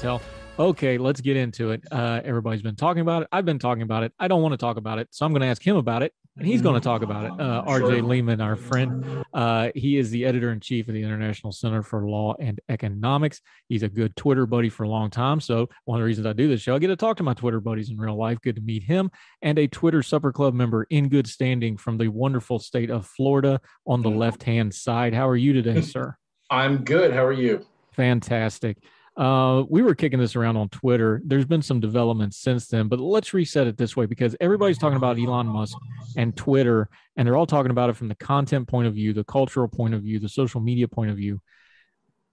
Tell. 0.00 0.22
Okay, 0.58 0.96
let's 0.96 1.20
get 1.20 1.36
into 1.36 1.72
it. 1.72 1.82
Uh, 1.90 2.22
everybody's 2.24 2.62
been 2.62 2.74
talking 2.74 3.02
about 3.02 3.20
it. 3.22 3.28
I've 3.32 3.44
been 3.44 3.58
talking 3.58 3.82
about 3.82 4.02
it. 4.02 4.14
I 4.18 4.28
don't 4.28 4.40
want 4.40 4.54
to 4.54 4.56
talk 4.56 4.78
about 4.78 4.98
it, 4.98 5.08
so 5.10 5.26
I'm 5.26 5.32
going 5.32 5.42
to 5.42 5.46
ask 5.46 5.62
him 5.62 5.76
about 5.76 6.02
it, 6.02 6.14
and 6.38 6.46
he's 6.46 6.62
going 6.62 6.74
to 6.74 6.80
talk 6.80 7.02
about 7.02 7.26
it. 7.26 7.32
Uh, 7.32 7.62
RJ 7.64 8.06
Lehmann, 8.06 8.40
our 8.40 8.56
friend, 8.56 9.24
uh, 9.34 9.68
he 9.74 9.98
is 9.98 10.10
the 10.10 10.24
editor 10.24 10.52
in 10.52 10.60
chief 10.60 10.88
of 10.88 10.94
the 10.94 11.02
International 11.02 11.52
Center 11.52 11.82
for 11.82 12.08
Law 12.08 12.34
and 12.40 12.58
Economics. 12.70 13.42
He's 13.68 13.82
a 13.82 13.90
good 13.90 14.16
Twitter 14.16 14.46
buddy 14.46 14.70
for 14.70 14.84
a 14.84 14.88
long 14.88 15.10
time. 15.10 15.38
So 15.38 15.68
one 15.84 15.98
of 15.98 16.00
the 16.00 16.06
reasons 16.06 16.26
I 16.26 16.32
do 16.32 16.48
this 16.48 16.62
show, 16.62 16.74
I 16.74 16.78
get 16.78 16.88
to 16.88 16.96
talk 16.96 17.18
to 17.18 17.22
my 17.22 17.34
Twitter 17.34 17.60
buddies 17.60 17.90
in 17.90 17.98
real 17.98 18.16
life. 18.16 18.40
Good 18.40 18.56
to 18.56 18.62
meet 18.62 18.82
him, 18.82 19.10
and 19.42 19.58
a 19.58 19.66
Twitter 19.66 20.02
Supper 20.02 20.32
Club 20.32 20.54
member 20.54 20.86
in 20.88 21.10
good 21.10 21.26
standing 21.26 21.76
from 21.76 21.98
the 21.98 22.08
wonderful 22.08 22.58
state 22.58 22.88
of 22.88 23.06
Florida 23.06 23.60
on 23.86 24.00
the 24.00 24.10
left 24.10 24.44
hand 24.44 24.74
side. 24.74 25.12
How 25.12 25.28
are 25.28 25.36
you 25.36 25.52
today, 25.52 25.82
sir? 25.82 26.16
I'm 26.50 26.84
good. 26.84 27.12
How 27.12 27.26
are 27.26 27.32
you? 27.32 27.66
Fantastic. 27.92 28.78
Uh, 29.16 29.64
we 29.68 29.82
were 29.82 29.94
kicking 29.94 30.18
this 30.18 30.36
around 30.36 30.56
on 30.56 30.68
Twitter. 30.68 31.20
There's 31.24 31.44
been 31.44 31.62
some 31.62 31.80
developments 31.80 32.38
since 32.38 32.68
then, 32.68 32.88
but 32.88 33.00
let's 33.00 33.34
reset 33.34 33.66
it 33.66 33.76
this 33.76 33.96
way 33.96 34.06
because 34.06 34.36
everybody's 34.40 34.78
talking 34.78 34.96
about 34.96 35.18
Elon 35.18 35.46
Musk 35.46 35.76
and 36.16 36.36
Twitter, 36.36 36.88
and 37.16 37.26
they're 37.26 37.36
all 37.36 37.46
talking 37.46 37.70
about 37.70 37.90
it 37.90 37.96
from 37.96 38.08
the 38.08 38.14
content 38.14 38.68
point 38.68 38.86
of 38.86 38.94
view, 38.94 39.12
the 39.12 39.24
cultural 39.24 39.68
point 39.68 39.94
of 39.94 40.02
view, 40.02 40.20
the 40.20 40.28
social 40.28 40.60
media 40.60 40.88
point 40.88 41.10
of 41.10 41.16
view. 41.16 41.40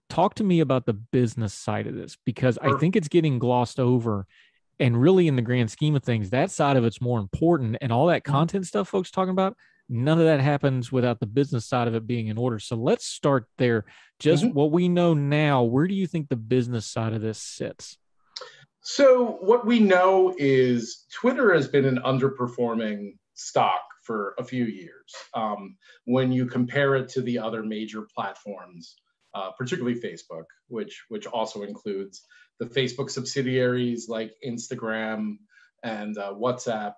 Talk 0.08 0.34
to 0.36 0.44
me 0.44 0.60
about 0.60 0.86
the 0.86 0.94
business 0.94 1.52
side 1.52 1.86
of 1.86 1.94
this 1.94 2.16
because 2.24 2.58
I 2.62 2.78
think 2.78 2.96
it's 2.96 3.08
getting 3.08 3.38
glossed 3.38 3.78
over. 3.78 4.26
And 4.80 4.98
really, 4.98 5.26
in 5.26 5.36
the 5.36 5.42
grand 5.42 5.70
scheme 5.70 5.96
of 5.96 6.04
things, 6.04 6.30
that 6.30 6.50
side 6.50 6.76
of 6.76 6.84
it's 6.84 7.00
more 7.00 7.18
important. 7.18 7.76
And 7.80 7.92
all 7.92 8.06
that 8.06 8.24
content 8.24 8.66
stuff 8.66 8.88
folks 8.88 9.10
talking 9.10 9.32
about, 9.32 9.56
none 9.88 10.18
of 10.18 10.26
that 10.26 10.40
happens 10.40 10.92
without 10.92 11.20
the 11.20 11.26
business 11.26 11.66
side 11.66 11.88
of 11.88 11.94
it 11.94 12.06
being 12.06 12.28
in 12.28 12.38
order. 12.38 12.58
So 12.58 12.76
let's 12.76 13.06
start 13.06 13.46
there. 13.56 13.86
Just 14.18 14.44
Mhm. 14.44 14.54
what 14.54 14.70
we 14.70 14.88
know 14.88 15.14
now, 15.14 15.62
where 15.62 15.86
do 15.86 15.94
you 15.94 16.06
think 16.06 16.28
the 16.28 16.36
business 16.36 16.86
side 16.86 17.12
of 17.14 17.22
this 17.22 17.38
sits? 17.40 17.98
So, 18.80 19.38
what 19.40 19.66
we 19.66 19.80
know 19.80 20.34
is 20.38 21.04
Twitter 21.12 21.52
has 21.52 21.68
been 21.68 21.84
an 21.84 21.98
underperforming 22.04 23.18
stock 23.34 23.82
for 24.02 24.34
a 24.38 24.44
few 24.44 24.64
years 24.64 25.14
um, 25.34 25.76
when 26.06 26.32
you 26.32 26.46
compare 26.46 26.94
it 26.96 27.08
to 27.10 27.20
the 27.20 27.38
other 27.38 27.62
major 27.62 28.06
platforms, 28.14 28.96
uh, 29.34 29.50
particularly 29.52 30.00
Facebook, 30.00 30.44
which, 30.68 31.04
which 31.08 31.26
also 31.26 31.62
includes 31.62 32.24
the 32.58 32.66
Facebook 32.66 33.10
subsidiaries 33.10 34.08
like 34.08 34.32
Instagram 34.46 35.36
and 35.82 36.16
uh, 36.16 36.32
WhatsApp. 36.32 36.94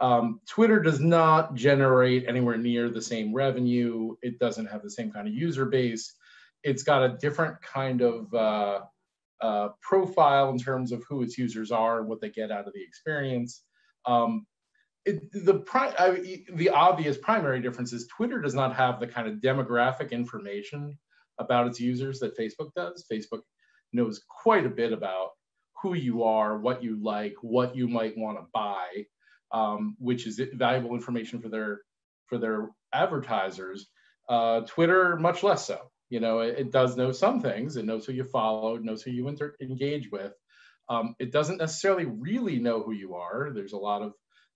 Um, 0.00 0.40
Twitter 0.46 0.80
does 0.80 1.00
not 1.00 1.54
generate 1.54 2.28
anywhere 2.28 2.56
near 2.56 2.88
the 2.88 3.02
same 3.02 3.34
revenue. 3.34 4.14
It 4.22 4.38
doesn't 4.38 4.66
have 4.66 4.82
the 4.82 4.90
same 4.90 5.10
kind 5.10 5.26
of 5.26 5.34
user 5.34 5.66
base. 5.66 6.14
It's 6.62 6.82
got 6.82 7.02
a 7.02 7.16
different 7.16 7.60
kind 7.62 8.00
of 8.00 8.32
uh, 8.32 8.80
uh, 9.40 9.68
profile 9.80 10.50
in 10.50 10.58
terms 10.58 10.92
of 10.92 11.04
who 11.08 11.22
its 11.22 11.36
users 11.36 11.70
are 11.70 12.00
and 12.00 12.08
what 12.08 12.20
they 12.20 12.30
get 12.30 12.50
out 12.50 12.66
of 12.66 12.74
the 12.74 12.82
experience. 12.82 13.62
Um, 14.06 14.46
it, 15.04 15.30
the, 15.32 15.64
I, 15.74 16.42
the 16.54 16.70
obvious 16.70 17.16
primary 17.16 17.60
difference 17.60 17.92
is 17.92 18.06
Twitter 18.08 18.40
does 18.40 18.54
not 18.54 18.74
have 18.76 19.00
the 19.00 19.06
kind 19.06 19.26
of 19.26 19.36
demographic 19.36 20.10
information 20.10 20.98
about 21.38 21.66
its 21.66 21.80
users 21.80 22.18
that 22.20 22.36
Facebook 22.36 22.70
does. 22.74 23.06
Facebook 23.10 23.40
knows 23.92 24.22
quite 24.28 24.66
a 24.66 24.70
bit 24.70 24.92
about 24.92 25.30
who 25.82 25.94
you 25.94 26.24
are, 26.24 26.58
what 26.58 26.82
you 26.82 27.02
like, 27.02 27.34
what 27.40 27.74
you 27.74 27.88
might 27.88 28.18
want 28.18 28.38
to 28.38 28.44
buy, 28.52 29.06
um, 29.52 29.96
which 29.98 30.26
is 30.26 30.40
valuable 30.54 30.94
information 30.94 31.40
for 31.40 31.48
their 31.48 31.80
for 32.26 32.38
their 32.38 32.70
advertisers. 32.92 33.88
Uh, 34.28 34.60
Twitter, 34.62 35.16
much 35.16 35.42
less 35.42 35.66
so. 35.66 35.90
You 36.10 36.20
know, 36.20 36.40
it, 36.40 36.58
it 36.58 36.72
does 36.72 36.96
know 36.96 37.12
some 37.12 37.40
things. 37.40 37.76
It 37.76 37.84
knows 37.84 38.06
who 38.06 38.12
you 38.12 38.24
follow, 38.24 38.76
it 38.76 38.84
knows 38.84 39.02
who 39.02 39.10
you 39.10 39.28
inter- 39.28 39.56
engage 39.60 40.10
with. 40.10 40.32
Um, 40.88 41.14
it 41.18 41.32
doesn't 41.32 41.58
necessarily 41.58 42.06
really 42.06 42.58
know 42.58 42.82
who 42.82 42.92
you 42.92 43.14
are. 43.14 43.50
There's 43.54 43.74
a 43.74 43.78
lot 43.78 44.02
of 44.02 44.12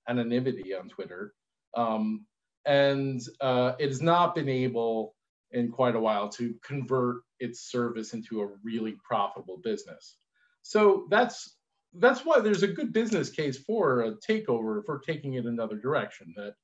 anonymity 0.08 0.74
on 0.74 0.88
Twitter. 0.88 1.34
Um, 1.76 2.26
and 2.64 3.20
uh, 3.40 3.72
it 3.78 3.88
has 3.88 4.00
not 4.00 4.34
been 4.34 4.48
able 4.48 5.14
in 5.50 5.70
quite 5.70 5.94
a 5.94 6.00
while 6.00 6.28
to 6.30 6.54
convert 6.64 7.16
its 7.38 7.70
service 7.70 8.14
into 8.14 8.40
a 8.40 8.48
really 8.64 8.96
profitable 9.06 9.60
business. 9.62 10.16
So 10.62 11.06
that's 11.10 11.54
that's 11.94 12.24
why 12.24 12.40
there's 12.40 12.62
a 12.62 12.68
good 12.68 12.92
business 12.92 13.30
case 13.30 13.58
for 13.58 14.02
a 14.02 14.12
takeover 14.16 14.84
for 14.84 15.00
taking 15.00 15.34
it 15.34 15.46
another 15.46 15.76
direction. 15.76 16.34
That 16.36 16.54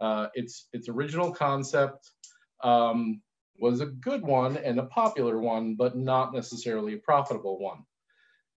uh, 0.00 0.28
its 0.34 0.68
its 0.72 0.88
original 0.88 1.32
concept 1.32 2.10
um, 2.62 3.20
was 3.58 3.80
a 3.80 3.86
good 3.86 4.22
one 4.22 4.56
and 4.56 4.78
a 4.78 4.86
popular 4.86 5.38
one, 5.38 5.74
but 5.74 5.96
not 5.96 6.34
necessarily 6.34 6.94
a 6.94 6.98
profitable 6.98 7.58
one. 7.58 7.84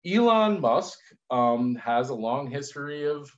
Elon 0.06 0.60
Musk 0.60 0.98
um, 1.30 1.74
has 1.76 2.08
a 2.10 2.14
long 2.14 2.50
history 2.50 3.06
of 3.06 3.30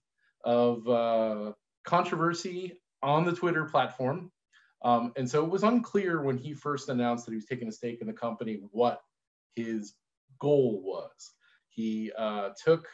of 0.45 0.89
uh, 0.89 1.53
controversy 1.85 2.81
on 3.03 3.25
the 3.25 3.33
Twitter 3.33 3.65
platform. 3.65 4.31
Um, 4.83 5.13
and 5.17 5.29
so 5.29 5.45
it 5.45 5.51
was 5.51 5.65
unclear 5.65 6.23
when 6.23 6.39
he 6.39 6.55
first 6.55 6.89
announced 6.89 7.27
that 7.27 7.33
he 7.33 7.37
was 7.37 7.47
taking 7.47 7.69
a 7.69 7.73
stake 7.73 8.01
in 8.01 8.07
the 8.07 8.13
company 8.13 8.61
what 8.71 9.01
his 9.57 9.95
goal 10.39 10.81
was. 10.85 11.33
He 11.79 12.11
uh, 12.19 12.49
took 12.61 12.89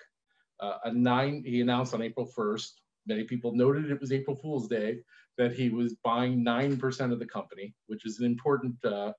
uh, 0.61 0.77
a 0.85 0.93
nine, 0.93 1.43
he 1.47 1.63
announced 1.63 1.95
on 1.95 2.03
April 2.03 2.31
1st, 2.37 2.69
many 3.07 3.25
people 3.25 3.57
noted 3.57 3.91
it 3.91 3.99
was 3.99 4.13
April 4.13 4.37
Fool's 4.37 4.69
Day, 4.69 4.99
that 5.39 5.55
he 5.55 5.71
was 5.71 5.95
buying 6.05 6.45
9% 6.45 7.11
of 7.11 7.19
the 7.19 7.25
company, 7.25 7.75
which 7.87 8.05
is 8.05 8.19
an 8.19 8.27
important 8.27 8.77
uh, 8.85 9.13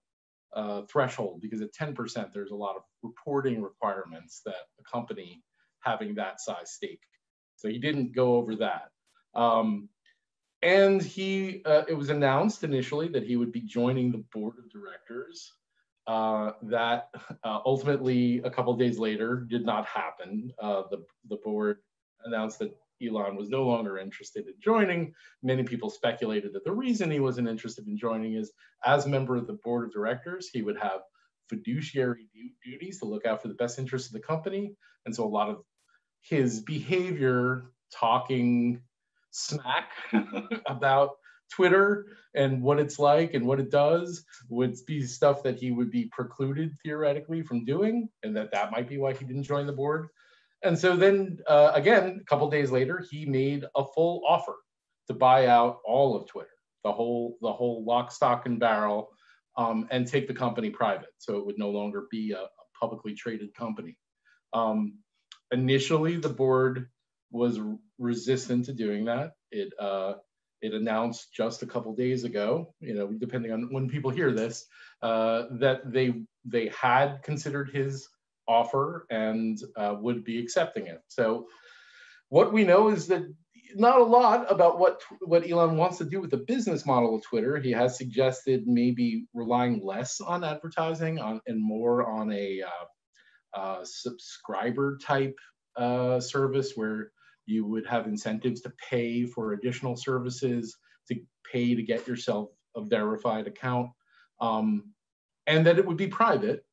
uh, 0.56 0.84
threshold 0.84 1.42
because 1.42 1.62
at 1.62 1.74
10%, 1.74 2.32
there's 2.32 2.52
a 2.52 2.56
lot 2.56 2.76
of 2.76 2.84
reporting 3.02 3.60
requirements 3.60 4.44
that 4.46 4.68
a 4.80 4.84
company 4.84 5.42
having 5.80 6.14
that 6.14 6.40
size 6.42 6.74
stake. 6.74 7.02
So 7.56 7.68
he 7.68 7.80
didn't 7.80 8.14
go 8.14 8.36
over 8.36 8.56
that. 8.58 8.90
Um, 9.34 9.90
and 10.62 11.02
he, 11.02 11.64
uh, 11.66 11.86
it 11.88 11.96
was 11.96 12.12
announced 12.12 12.64
initially 12.64 13.08
that 13.08 13.24
he 13.24 13.36
would 13.36 13.52
be 13.52 13.62
joining 13.62 14.12
the 14.12 14.24
board 14.32 14.60
of 14.60 14.70
directors. 14.70 15.52
Uh, 16.08 16.52
that 16.62 17.10
uh, 17.44 17.60
ultimately, 17.66 18.40
a 18.44 18.50
couple 18.50 18.76
days 18.76 19.00
later, 19.00 19.46
did 19.50 19.66
not 19.66 19.86
happen. 19.86 20.52
Uh, 20.62 20.84
the 20.92 21.04
the 21.30 21.38
board 21.38 21.78
announced 22.26 22.60
that 22.60 22.78
Elon 23.06 23.36
was 23.36 23.50
no 23.50 23.64
longer 23.64 23.98
interested 23.98 24.48
in 24.48 24.54
joining. 24.64 25.14
Many 25.42 25.64
people 25.64 25.90
speculated 25.90 26.54
that 26.54 26.64
the 26.64 26.72
reason 26.72 27.10
he 27.10 27.20
wasn't 27.20 27.48
interested 27.48 27.88
in 27.88 27.98
joining 27.98 28.36
is, 28.36 28.52
as 28.86 29.08
member 29.08 29.36
of 29.36 29.48
the 29.48 29.58
board 29.64 29.86
of 29.86 29.94
directors, 29.94 30.50
he 30.52 30.62
would 30.62 30.78
have 30.78 31.02
fiduciary 31.50 32.28
du- 32.34 32.72
duties 32.72 33.00
to 33.00 33.06
look 33.06 33.26
out 33.26 33.42
for 33.42 33.48
the 33.48 33.54
best 33.56 33.80
interests 33.80 34.08
of 34.10 34.14
the 34.14 34.26
company, 34.26 34.76
and 35.06 35.16
so 35.16 35.26
a 35.26 35.28
lot 35.28 35.50
of 35.50 35.64
his 36.22 36.62
behavior, 36.62 37.72
talking 37.92 38.82
smack 39.32 39.92
about 40.68 41.12
Twitter 41.52 42.06
and 42.34 42.62
what 42.62 42.80
it's 42.80 43.00
like 43.00 43.34
and 43.34 43.46
what 43.46 43.60
it 43.60 43.72
does 43.72 44.26
would 44.50 44.76
be 44.86 45.02
stuff 45.06 45.44
that 45.44 45.58
he 45.60 45.72
would 45.72 45.92
be 45.92 46.10
precluded 46.12 46.72
theoretically 46.84 47.44
from 47.44 47.66
doing, 47.66 48.10
and 48.24 48.36
that 48.36 48.52
that 48.52 48.72
might 48.72 48.88
be 48.90 48.98
why 48.98 49.14
he 49.14 49.26
didn't 49.26 49.44
join 49.44 49.66
the 49.68 49.74
board. 49.74 50.08
And 50.64 50.78
so 50.78 50.96
then 50.96 51.40
uh, 51.48 51.72
again, 51.74 52.20
a 52.22 52.26
couple 52.26 52.50
days 52.50 52.72
later, 52.72 53.06
he 53.12 53.26
made 53.26 53.66
a 53.76 53.84
full 53.86 54.22
offer 54.28 54.56
to 55.08 55.14
buy 55.14 55.48
out 55.48 55.80
all 55.86 56.16
of 56.16 56.28
Twitter, 56.28 56.50
the 56.84 56.92
whole 56.92 57.38
the 57.42 57.54
whole 57.54 57.86
lock, 57.86 58.12
stock, 58.12 58.46
and 58.46 58.60
barrel. 58.60 59.12
um, 59.58 59.88
and 59.92 60.08
take 60.08 60.28
the 60.28 60.34
company 60.34 60.70
private. 60.70 61.10
So 61.18 61.38
it 61.38 61.46
would 61.46 61.58
no 61.58 61.70
longer 61.70 62.06
be 62.12 62.32
a, 62.34 62.42
a 62.42 62.50
publicly 62.80 63.14
traded 63.16 63.54
company. 63.54 63.98
Um, 64.54 65.00
initially, 65.52 66.18
the 66.18 66.30
board 66.30 66.90
was 67.32 67.60
resistant 67.98 68.66
to 68.66 68.74
doing 68.74 69.06
that. 69.06 69.32
It 69.52 69.74
uh, 69.80 70.14
it 70.62 70.74
announced 70.74 71.34
just 71.34 71.64
a 71.64 71.68
couple 71.68 71.94
days 71.94 72.24
ago, 72.24 72.74
you 72.80 72.94
know, 72.94 73.08
depending 73.08 73.52
on 73.52 73.72
when 73.72 73.90
people 73.90 74.10
hear 74.10 74.32
this, 74.32 74.66
uh, 75.02 75.44
that 75.52 75.92
they 75.92 76.14
they 76.46 76.70
had 76.70 77.22
considered 77.24 77.70
his 77.72 78.08
offer 78.48 79.06
and 79.10 79.60
uh, 79.76 79.96
would 80.00 80.24
be 80.24 80.40
accepting 80.40 80.88
it. 80.88 81.02
So 81.08 81.48
what 82.30 82.54
we 82.54 82.64
know 82.64 82.90
is 82.90 83.08
that 83.08 83.24
not 83.76 84.00
a 84.00 84.04
lot 84.04 84.52
about 84.52 84.80
what 84.80 85.02
what 85.22 85.50
Elon 85.50 85.78
wants 85.78 85.98
to 85.98 86.06
do 86.06 86.22
with 86.22 86.32
the 86.32 86.38
business 86.38 86.86
model 86.86 87.16
of 87.16 87.24
Twitter. 87.24 87.58
He 87.58 87.72
has 87.72 87.98
suggested 87.98 88.68
maybe 88.68 89.28
relying 89.34 89.84
less 89.84 90.22
on 90.22 90.44
advertising 90.44 91.20
on 91.20 91.42
and 91.48 91.62
more 91.62 92.08
on 92.08 92.32
a 92.32 92.62
uh, 92.62 93.60
uh, 93.60 93.80
subscriber 93.84 94.98
type 95.04 95.36
uh, 95.78 96.20
service 96.20 96.74
where 96.76 97.12
you 97.46 97.66
would 97.66 97.86
have 97.86 98.08
incentives 98.08 98.62
to 98.62 98.74
pay 98.90 99.26
for 99.26 99.54
additional 99.54 99.96
services, 99.96 100.76
to 101.08 101.20
pay 101.52 101.76
to 101.76 101.84
get 101.84 102.08
yourself 102.08 102.50
a 102.76 102.82
verified 102.84 103.48
account, 103.48 103.90
um, 104.42 104.92
and 105.48 105.66
that 105.66 105.78
it 105.78 105.86
would 105.86 105.98
be 105.98 106.08
private, 106.08 106.66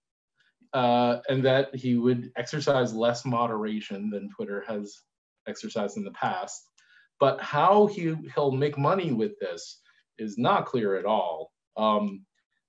uh, 0.73 1.19
and 1.29 1.45
that 1.45 1.75
he 1.75 1.97
would 1.97 2.31
exercise 2.37 2.95
less 2.95 3.25
moderation 3.25 4.11
than 4.11 4.31
Twitter 4.31 4.65
has 4.67 5.01
exercised 5.47 5.97
in 5.97 6.05
the 6.05 6.13
past. 6.13 6.69
But 7.21 7.41
how 7.41 7.87
he, 7.87 8.15
he'll 8.35 8.53
make 8.53 8.79
money 8.79 9.13
with 9.13 9.39
this 9.39 9.81
is 10.19 10.39
not 10.39 10.67
clear 10.67 10.97
at 10.97 11.05
all. 11.05 11.53
Um, 11.77 12.25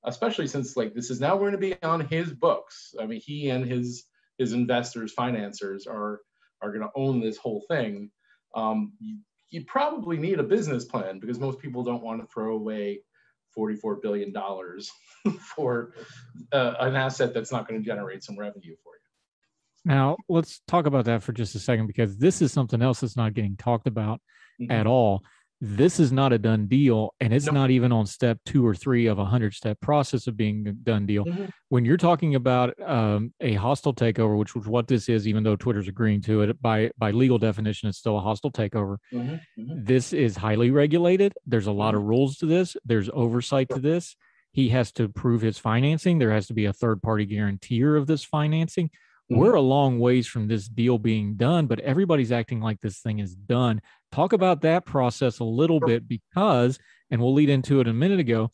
especially 0.05 0.47
since 0.47 0.75
like 0.75 0.93
this 0.93 1.09
is 1.09 1.19
now 1.19 1.37
going 1.37 1.53
to 1.53 1.57
be 1.57 1.75
on 1.83 2.01
his 2.01 2.33
books. 2.33 2.93
I 2.99 3.05
mean, 3.05 3.21
he 3.23 3.49
and 3.49 3.65
his 3.65 4.05
his 4.37 4.53
investors, 4.53 5.13
financiers 5.13 5.85
are 5.87 6.21
are 6.63 6.69
going 6.69 6.81
to 6.81 6.89
own 6.95 7.19
this 7.19 7.37
whole 7.37 7.63
thing, 7.67 8.09
um, 8.55 8.93
you, 8.99 9.17
you 9.49 9.65
probably 9.65 10.17
need 10.17 10.39
a 10.39 10.43
business 10.43 10.85
plan 10.85 11.19
because 11.19 11.39
most 11.39 11.59
people 11.59 11.83
don't 11.83 12.03
want 12.03 12.21
to 12.21 12.27
throw 12.27 12.55
away 12.55 13.01
$44 13.57 14.01
billion 14.01 14.33
for 15.55 15.93
uh, 16.51 16.73
an 16.79 16.95
asset 16.95 17.33
that's 17.33 17.51
not 17.51 17.67
going 17.67 17.79
to 17.79 17.85
generate 17.85 18.23
some 18.23 18.37
revenue 18.37 18.75
for 18.83 18.93
you. 18.93 19.93
Now, 19.93 20.17
let's 20.29 20.61
talk 20.67 20.85
about 20.85 21.05
that 21.05 21.23
for 21.23 21.33
just 21.33 21.55
a 21.55 21.59
second 21.59 21.87
because 21.87 22.17
this 22.17 22.41
is 22.41 22.51
something 22.51 22.81
else 22.81 23.01
that's 23.01 23.17
not 23.17 23.33
getting 23.33 23.57
talked 23.57 23.85
about 23.85 24.21
mm-hmm. 24.59 24.71
at 24.71 24.87
all 24.87 25.23
this 25.65 25.97
is 25.97 26.11
not 26.11 26.33
a 26.33 26.37
done 26.37 26.67
deal 26.67 27.13
and 27.21 27.33
it's 27.33 27.45
nope. 27.45 27.55
not 27.55 27.71
even 27.71 27.93
on 27.93 28.05
step 28.05 28.37
two 28.45 28.67
or 28.67 28.75
three 28.75 29.05
of 29.05 29.17
a 29.17 29.23
hundred 29.23 29.53
step 29.53 29.79
process 29.79 30.27
of 30.27 30.35
being 30.35 30.67
a 30.67 30.73
done 30.73 31.05
deal 31.05 31.23
mm-hmm. 31.23 31.45
when 31.69 31.85
you're 31.85 31.95
talking 31.95 32.35
about 32.35 32.77
um, 32.81 33.33
a 33.39 33.53
hostile 33.53 33.93
takeover 33.93 34.37
which 34.37 34.55
was 34.55 34.67
what 34.67 34.89
this 34.89 35.07
is 35.07 35.25
even 35.25 35.41
though 35.41 35.55
twitter's 35.55 35.87
agreeing 35.87 36.19
to 36.19 36.41
it 36.41 36.61
by 36.61 36.91
by 36.97 37.11
legal 37.11 37.37
definition 37.37 37.87
it's 37.87 37.97
still 37.97 38.17
a 38.17 38.21
hostile 38.21 38.51
takeover 38.51 38.97
mm-hmm. 39.13 39.35
Mm-hmm. 39.57 39.85
this 39.85 40.11
is 40.11 40.35
highly 40.35 40.69
regulated 40.69 41.33
there's 41.45 41.67
a 41.67 41.71
lot 41.71 41.95
of 41.95 42.01
mm-hmm. 42.01 42.09
rules 42.09 42.35
to 42.39 42.45
this 42.45 42.75
there's 42.83 43.09
oversight 43.13 43.69
to 43.69 43.79
this 43.79 44.17
he 44.51 44.67
has 44.67 44.91
to 44.91 45.07
prove 45.07 45.41
his 45.41 45.57
financing 45.57 46.19
there 46.19 46.33
has 46.33 46.47
to 46.47 46.53
be 46.53 46.65
a 46.65 46.73
third 46.73 47.01
party 47.01 47.25
guarantor 47.25 47.95
of 47.95 48.05
this 48.05 48.25
financing 48.25 48.89
Mm-hmm. 49.31 49.39
We're 49.39 49.55
a 49.55 49.61
long 49.61 49.99
ways 49.99 50.27
from 50.27 50.47
this 50.47 50.67
deal 50.67 50.97
being 50.97 51.35
done, 51.35 51.67
but 51.67 51.79
everybody's 51.79 52.31
acting 52.31 52.59
like 52.59 52.81
this 52.81 52.99
thing 52.99 53.19
is 53.19 53.35
done. 53.35 53.81
Talk 54.13 54.33
about 54.33 54.61
that 54.61 54.85
process 54.85 55.39
a 55.39 55.43
little 55.43 55.79
bit 55.79 56.07
because, 56.07 56.77
and 57.09 57.19
we'll 57.19 57.33
lead 57.33 57.49
into 57.49 57.79
it 57.79 57.87
a 57.87 57.93
minute 57.93 58.19
ago, 58.19 58.51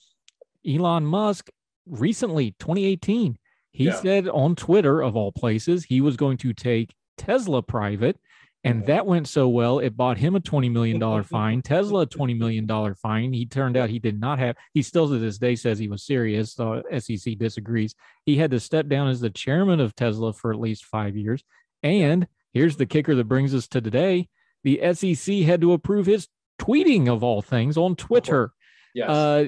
Elon 0.65 1.05
Musk 1.05 1.49
recently, 1.85 2.51
2018, 2.59 3.37
he 3.71 3.85
yeah. 3.85 3.95
said 3.95 4.27
on 4.29 4.55
Twitter, 4.55 5.01
of 5.01 5.15
all 5.15 5.31
places, 5.31 5.83
he 5.83 6.01
was 6.01 6.17
going 6.17 6.37
to 6.37 6.53
take 6.53 6.95
Tesla 7.17 7.61
private 7.61 8.17
and 8.63 8.85
that 8.87 9.05
went 9.05 9.27
so 9.27 9.47
well, 9.47 9.79
it 9.79 9.95
bought 9.95 10.17
him 10.17 10.35
a 10.35 10.41
$20 10.41 10.69
million 10.71 11.23
fine, 11.23 11.61
Tesla 11.61 12.01
a 12.01 12.07
$20 12.07 12.37
million 12.37 12.95
fine. 12.95 13.31
He 13.31 13.45
turned 13.45 13.77
out 13.77 13.89
he 13.89 13.99
did 13.99 14.19
not 14.19 14.39
have, 14.39 14.57
he 14.73 14.81
still 14.81 15.07
to 15.07 15.17
this 15.17 15.37
day 15.37 15.55
says 15.55 15.79
he 15.79 15.87
was 15.87 16.05
serious. 16.05 16.59
Uh, 16.59 16.81
so 16.99 16.99
SEC 16.99 17.37
disagrees. 17.37 17.95
He 18.25 18.37
had 18.37 18.51
to 18.51 18.59
step 18.59 18.87
down 18.87 19.07
as 19.07 19.21
the 19.21 19.29
chairman 19.29 19.79
of 19.79 19.95
Tesla 19.95 20.33
for 20.33 20.51
at 20.51 20.59
least 20.59 20.85
five 20.85 21.15
years. 21.15 21.43
And 21.83 22.27
here's 22.53 22.75
the 22.75 22.85
kicker 22.85 23.15
that 23.15 23.25
brings 23.25 23.55
us 23.55 23.67
to 23.69 23.81
today 23.81 24.27
the 24.63 24.79
SEC 24.93 25.37
had 25.37 25.61
to 25.61 25.73
approve 25.73 26.05
his 26.05 26.27
tweeting 26.59 27.07
of 27.07 27.23
all 27.23 27.41
things 27.41 27.77
on 27.77 27.95
Twitter. 27.95 28.53
Yes. 28.93 29.09
Uh, 29.09 29.45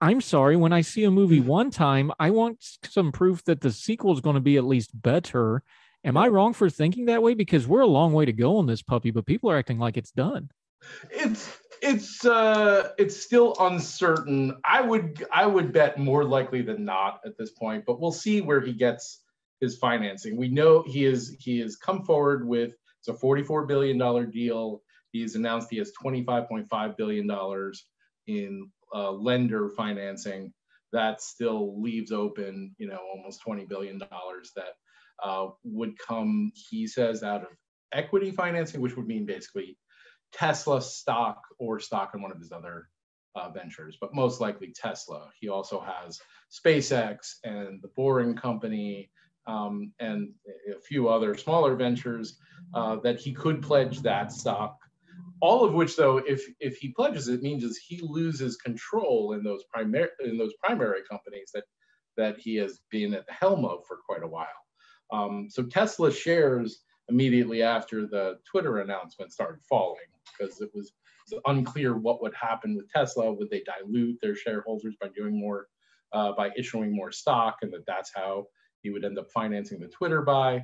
I'm 0.00 0.20
sorry, 0.20 0.56
when 0.56 0.72
I 0.72 0.82
see 0.82 1.04
a 1.04 1.10
movie 1.10 1.40
one 1.40 1.70
time, 1.70 2.12
I 2.18 2.30
want 2.30 2.62
some 2.84 3.12
proof 3.12 3.44
that 3.44 3.60
the 3.60 3.72
sequel 3.72 4.12
is 4.12 4.20
going 4.20 4.34
to 4.34 4.40
be 4.40 4.56
at 4.56 4.64
least 4.64 4.90
better. 5.00 5.62
Am 6.04 6.16
I 6.16 6.28
wrong 6.28 6.52
for 6.52 6.68
thinking 6.68 7.06
that 7.06 7.22
way? 7.22 7.34
Because 7.34 7.66
we're 7.66 7.80
a 7.80 7.86
long 7.86 8.12
way 8.12 8.26
to 8.26 8.32
go 8.32 8.58
on 8.58 8.66
this 8.66 8.82
puppy, 8.82 9.10
but 9.10 9.24
people 9.24 9.50
are 9.50 9.56
acting 9.56 9.78
like 9.78 9.96
it's 9.96 10.10
done. 10.10 10.50
It's 11.10 11.58
it's 11.80 12.24
uh 12.26 12.90
it's 12.98 13.16
still 13.16 13.54
uncertain. 13.58 14.56
I 14.64 14.82
would 14.82 15.24
I 15.32 15.46
would 15.46 15.72
bet 15.72 15.98
more 15.98 16.24
likely 16.24 16.60
than 16.60 16.84
not 16.84 17.20
at 17.24 17.38
this 17.38 17.52
point, 17.52 17.84
but 17.86 18.00
we'll 18.00 18.12
see 18.12 18.42
where 18.42 18.60
he 18.60 18.74
gets 18.74 19.22
his 19.60 19.78
financing. 19.78 20.36
We 20.36 20.48
know 20.48 20.82
he 20.86 21.06
is 21.06 21.34
he 21.40 21.58
has 21.60 21.76
come 21.76 22.04
forward 22.04 22.46
with 22.46 22.74
it's 23.06 23.14
a 23.14 23.20
44 23.20 23.66
billion 23.66 23.98
dollar 23.98 24.24
deal. 24.24 24.80
He's 25.12 25.34
announced 25.34 25.68
he 25.70 25.76
has 25.76 25.92
25.5 26.02 26.96
billion 26.96 27.26
dollars 27.26 27.86
in 28.26 28.70
uh, 28.94 29.10
lender 29.12 29.68
financing. 29.68 30.54
That 30.92 31.20
still 31.20 31.82
leaves 31.82 32.12
open, 32.12 32.74
you 32.78 32.88
know, 32.88 33.00
almost 33.14 33.42
20 33.42 33.66
billion 33.66 33.98
dollars 33.98 34.52
that 34.56 34.74
uh, 35.22 35.48
would 35.64 35.98
come, 35.98 36.50
he 36.70 36.86
says, 36.86 37.22
out 37.22 37.42
of 37.42 37.48
equity 37.92 38.30
financing, 38.30 38.80
which 38.80 38.96
would 38.96 39.06
mean 39.06 39.26
basically 39.26 39.76
Tesla 40.32 40.80
stock 40.80 41.42
or 41.58 41.80
stock 41.80 42.12
in 42.14 42.22
one 42.22 42.32
of 42.32 42.38
his 42.38 42.52
other 42.52 42.88
uh, 43.34 43.50
ventures, 43.50 43.98
but 44.00 44.14
most 44.14 44.40
likely 44.40 44.72
Tesla. 44.74 45.28
He 45.38 45.50
also 45.50 45.78
has 45.78 46.18
SpaceX 46.50 47.34
and 47.44 47.82
the 47.82 47.88
Boring 47.88 48.34
Company 48.34 49.10
um, 49.46 49.92
and 49.98 50.30
a 50.74 50.80
few 50.80 51.08
other 51.08 51.36
smaller 51.36 51.74
ventures 51.74 52.38
uh, 52.74 52.96
that 52.96 53.18
he 53.18 53.32
could 53.32 53.62
pledge 53.62 54.00
that 54.00 54.32
stock. 54.32 54.78
All 55.40 55.64
of 55.64 55.74
which, 55.74 55.96
though, 55.96 56.18
if 56.18 56.46
if 56.60 56.76
he 56.78 56.88
pledges 56.88 57.28
it, 57.28 57.42
means 57.42 57.64
is 57.64 57.76
he 57.76 58.00
loses 58.02 58.56
control 58.56 59.32
in 59.32 59.42
those 59.42 59.64
primary 59.64 60.08
in 60.24 60.38
those 60.38 60.54
primary 60.62 61.00
companies 61.08 61.50
that 61.54 61.64
that 62.16 62.38
he 62.38 62.56
has 62.56 62.80
been 62.90 63.12
at 63.14 63.26
the 63.26 63.32
helm 63.32 63.64
of 63.64 63.84
for 63.86 63.98
quite 64.06 64.22
a 64.22 64.28
while. 64.28 64.46
Um, 65.12 65.48
so 65.50 65.62
Tesla 65.62 66.12
shares 66.12 66.82
immediately 67.08 67.62
after 67.62 68.06
the 68.06 68.38
Twitter 68.50 68.78
announcement 68.78 69.32
started 69.32 69.62
falling 69.68 70.00
because 70.38 70.60
it 70.60 70.70
was, 70.74 70.92
unclear 71.46 71.96
what 71.96 72.20
would 72.20 72.34
happen 72.34 72.76
with 72.76 72.86
Tesla. 72.90 73.32
Would 73.32 73.48
they 73.48 73.62
dilute 73.62 74.18
their 74.20 74.36
shareholders 74.36 74.94
by 75.00 75.08
doing 75.16 75.40
more, 75.40 75.68
uh, 76.12 76.32
by 76.32 76.50
issuing 76.54 76.94
more 76.94 77.12
stock, 77.12 77.56
and 77.62 77.72
that 77.72 77.86
that's 77.86 78.12
how 78.14 78.44
he 78.84 78.90
would 78.90 79.04
end 79.04 79.18
up 79.18 79.30
financing 79.32 79.80
the 79.80 79.88
Twitter 79.88 80.22
buy? 80.22 80.62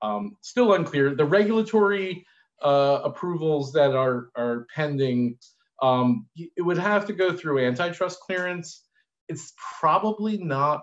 Um, 0.00 0.36
still 0.42 0.74
unclear. 0.74 1.16
The 1.16 1.24
regulatory 1.24 2.24
uh, 2.62 3.00
approvals 3.02 3.72
that 3.72 3.96
are 3.96 4.28
are 4.36 4.66
pending, 4.72 5.38
um, 5.82 6.26
it 6.36 6.62
would 6.62 6.78
have 6.78 7.06
to 7.06 7.12
go 7.12 7.36
through 7.36 7.66
antitrust 7.66 8.20
clearance. 8.20 8.86
It's 9.28 9.52
probably 9.80 10.36
not 10.36 10.82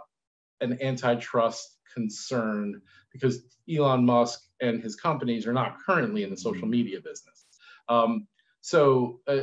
an 0.60 0.82
antitrust 0.82 1.78
concern 1.94 2.82
because 3.14 3.42
Elon 3.70 4.06
Musk 4.06 4.42
and 4.62 4.82
his 4.82 4.96
companies 4.96 5.48
are 5.48 5.54
not 5.54 5.78
currently 5.86 6.24
in 6.24 6.30
the 6.30 6.38
social 6.38 6.68
media 6.68 6.98
business. 6.98 7.46
Um, 7.88 8.28
so 8.62 9.20
uh, 9.28 9.42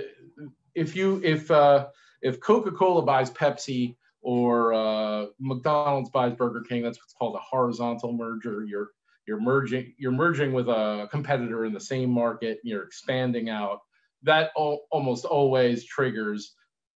if 0.75 0.97
you 0.97 1.21
if 1.25 1.51
uh, 1.51 1.87
if 2.23 2.41
Coca-Cola 2.41 3.03
buys 3.03 3.31
Pepsi 3.31 3.97
or 4.27 4.75
uh, 4.75 5.27
McDonald's 5.39 6.11
buys 6.11 6.35
Burger 6.35 6.63
King, 6.69 6.83
that's 6.83 6.99
what's 6.99 7.13
called 7.13 7.37
a 7.37 7.39
horizontal 7.39 8.13
merger. 8.13 8.65
You're 8.65 8.89
you're 9.25 9.41
merging 9.41 9.95
you're 9.99 10.11
merging 10.11 10.53
with 10.53 10.69
a 10.69 11.07
competitor 11.13 11.65
in 11.65 11.73
the 11.73 11.79
same 11.79 12.11
market. 12.11 12.59
You're 12.65 12.83
expanding 12.83 13.49
out. 13.51 13.83
That 14.25 14.51
al- 14.59 14.81
almost 14.91 15.27
always 15.27 15.85
triggers 15.85 16.57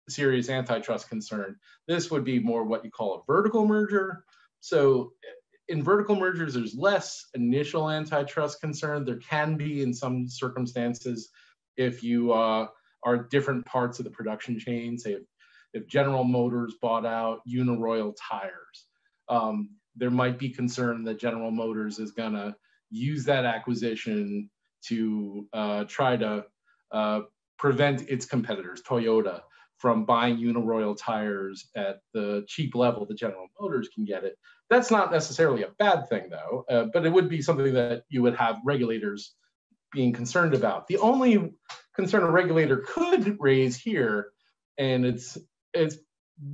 serious 0.08 0.50
antitrust 0.50 1.10
concern. 1.10 1.58
This 1.86 2.10
would 2.10 2.24
be 2.24 2.40
more 2.40 2.64
what 2.64 2.86
you 2.86 2.92
call 2.92 3.16
a 3.16 3.22
vertical 3.30 3.68
merger. 3.68 4.24
So 4.62 5.12
in 5.68 5.84
vertical 5.84 6.16
mergers, 6.16 6.54
there's 6.54 6.76
less 6.76 7.26
initial 7.34 7.90
antitrust 7.90 8.62
concern. 8.62 9.04
There 9.04 9.18
can 9.18 9.58
be 9.58 9.82
in 9.82 9.94
some 9.94 10.30
circumstances 10.30 11.30
if 11.76 12.02
you 12.04 12.32
uh, 12.32 12.68
are 13.04 13.18
different 13.18 13.66
parts 13.66 14.00
of 14.00 14.06
the 14.06 14.12
production 14.12 14.58
chain, 14.58 14.98
say 14.98 15.18
if, 15.78 15.88
General 15.88 16.24
Motors 16.24 16.76
bought 16.82 17.06
out 17.06 17.40
Uniroyal 17.48 18.16
tires, 18.30 18.86
um, 19.30 19.70
there 19.96 20.12
might 20.12 20.38
be 20.38 20.50
concern 20.50 21.04
that 21.04 21.20
General 21.20 21.52
Motors 21.52 22.00
is 22.00 22.12
going 22.12 22.34
to 22.34 22.56
use 22.90 23.26
that 23.26 23.46
acquisition 23.46 24.50
to 24.88 25.48
uh, 25.54 25.84
try 25.86 26.16
to 26.18 26.46
uh, 26.92 27.22
prevent 27.58 28.10
its 28.10 28.26
competitors, 28.26 28.82
Toyota, 28.88 29.42
from 29.78 30.06
buying 30.06 30.38
Uniroyal 30.38 30.98
tires 30.98 31.70
at 31.76 32.00
the 32.14 32.44
cheap 32.48 32.76
level 32.76 33.06
that 33.06 33.18
General 33.18 33.48
Motors 33.60 33.90
can 33.94 34.06
get 34.06 34.24
it. 34.24 34.38
That's 34.70 34.92
not 34.92 35.12
necessarily 35.12 35.64
a 35.64 35.70
bad 35.80 36.10
thing, 36.10 36.30
though, 36.30 36.66
uh, 36.70 36.86
but 36.94 37.06
it 37.06 37.12
would 37.12 37.30
be 37.30 37.42
something 37.42 37.74
that 37.74 38.04
you 38.10 38.22
would 38.24 38.36
have 38.36 38.60
regulators 38.66 39.36
being 39.92 40.14
concerned 40.14 40.54
about. 40.54 40.88
The 40.88 40.98
only 40.98 41.54
concern 41.96 42.24
a 42.24 42.32
regulator 42.32 42.84
could 42.88 43.38
raise 43.40 43.78
here, 43.78 44.30
and 44.78 45.06
it's 45.06 45.38
it's 45.78 45.98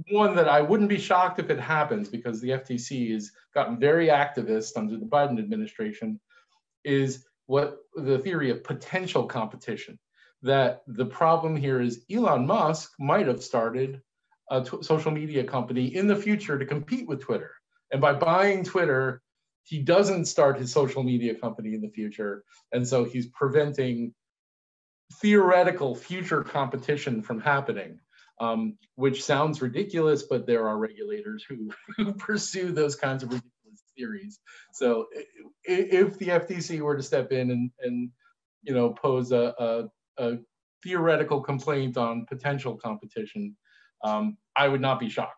one 0.10 0.36
that 0.36 0.48
I 0.48 0.62
wouldn't 0.62 0.90
be 0.90 1.00
shocked 1.00 1.40
if 1.40 1.50
it 1.50 1.60
happens 1.60 2.08
because 2.10 2.40
the 2.40 2.52
FTC 2.52 3.14
has 3.14 3.32
gotten 3.54 3.80
very 3.80 4.08
activist 4.08 4.78
under 4.78 4.98
the 4.98 5.06
Biden 5.06 5.40
administration, 5.40 6.20
is 6.84 7.26
what 7.48 7.78
the 7.96 8.20
theory 8.20 8.50
of 8.50 8.64
potential 8.64 9.26
competition. 9.26 10.00
That 10.42 10.82
the 10.88 11.06
problem 11.06 11.56
here 11.56 11.82
is 11.82 12.04
Elon 12.12 12.46
Musk 12.46 12.92
might 13.00 13.28
have 13.28 13.44
started 13.44 14.02
a 14.52 14.64
t- 14.64 14.82
social 14.82 15.12
media 15.12 15.44
company 15.44 15.96
in 15.96 16.08
the 16.08 16.16
future 16.16 16.60
to 16.60 16.66
compete 16.66 17.08
with 17.08 17.22
Twitter. 17.22 17.52
And 17.92 18.02
by 18.02 18.14
buying 18.14 18.64
Twitter, 18.64 19.22
he 19.64 19.80
doesn't 19.80 20.26
start 20.26 20.60
his 20.60 20.72
social 20.72 21.04
media 21.04 21.36
company 21.36 21.74
in 21.74 21.82
the 21.82 21.90
future. 21.90 22.44
And 22.74 22.86
so 22.86 23.06
he's 23.06 23.28
preventing 23.28 24.14
theoretical 25.22 25.96
future 25.96 26.44
competition 26.44 27.22
from 27.22 27.40
happening 27.40 28.00
um, 28.44 28.78
which 28.96 29.24
sounds 29.24 29.62
ridiculous, 29.62 30.24
but 30.24 30.46
there 30.46 30.68
are 30.68 30.78
regulators 30.78 31.46
who, 31.48 31.72
who 31.98 32.14
pursue 32.14 32.72
those 32.72 32.96
kinds 32.96 33.24
of 33.24 33.30
ridiculous 33.30 33.84
theories. 33.98 34.40
So 34.74 35.08
if 35.64 36.18
the 36.18 36.28
FTC 36.28 36.82
were 36.82 36.98
to 36.98 37.04
step 37.04 37.32
in 37.32 37.52
and, 37.52 37.72
and 37.82 38.10
you 38.62 38.74
know, 38.74 38.90
pose 38.92 39.32
a, 39.32 39.54
a, 39.60 39.84
a 40.18 40.38
theoretical 40.84 41.42
complaint 41.42 41.98
on 41.98 42.26
potential 42.26 42.76
competition, 42.76 43.56
um, 44.04 44.38
I 44.56 44.68
would 44.68 44.82
not 44.82 45.00
be 45.00 45.10
shocked. 45.10 45.38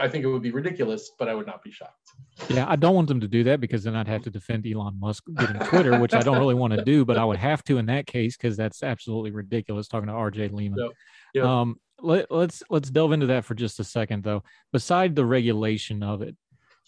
I 0.00 0.08
think 0.08 0.24
it 0.24 0.28
would 0.28 0.42
be 0.42 0.50
ridiculous, 0.50 1.12
but 1.18 1.28
I 1.28 1.34
would 1.34 1.46
not 1.46 1.62
be 1.62 1.70
shocked. 1.70 2.10
Yeah, 2.48 2.66
I 2.68 2.74
don't 2.74 2.96
want 2.96 3.06
them 3.06 3.20
to 3.20 3.28
do 3.28 3.44
that 3.44 3.60
because 3.60 3.84
then 3.84 3.94
I'd 3.94 4.08
have 4.08 4.22
to 4.22 4.30
defend 4.30 4.66
Elon 4.66 4.98
Musk 4.98 5.22
getting 5.38 5.60
Twitter, 5.60 6.00
which 6.00 6.14
I 6.14 6.20
don't 6.20 6.38
really 6.38 6.54
want 6.54 6.72
to 6.72 6.82
do, 6.82 7.04
but 7.04 7.16
I 7.16 7.24
would 7.24 7.36
have 7.36 7.62
to 7.64 7.78
in 7.78 7.86
that 7.86 8.06
case 8.06 8.36
because 8.36 8.56
that's 8.56 8.82
absolutely 8.82 9.30
ridiculous. 9.30 9.86
Talking 9.86 10.08
to 10.08 10.14
RJ 10.14 10.52
Lehmann. 10.52 10.80
Yep. 10.80 10.90
Yep. 11.34 11.44
Um, 11.44 11.76
let, 12.00 12.22
us 12.22 12.26
let's, 12.30 12.62
let's 12.70 12.90
delve 12.90 13.12
into 13.12 13.26
that 13.26 13.44
for 13.44 13.54
just 13.54 13.80
a 13.80 13.84
second, 13.84 14.24
though. 14.24 14.42
Beside 14.72 15.14
the 15.14 15.24
regulation 15.24 16.02
of 16.02 16.22
it, 16.22 16.36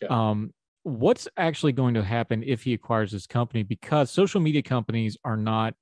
yeah. 0.03 0.09
um, 0.09 0.53
what's 0.83 1.29
actually 1.37 1.73
going 1.73 1.95
to 1.95 2.03
happen 2.03 2.43
if 2.45 2.63
he 2.63 2.75
acquires 2.75 3.13
this 3.13 3.27
company? 3.27 3.63
Because 3.63 4.11
social 4.11 4.41
media 4.41 4.63
companies 4.63 5.17
are 5.25 5.37
not. 5.37 5.75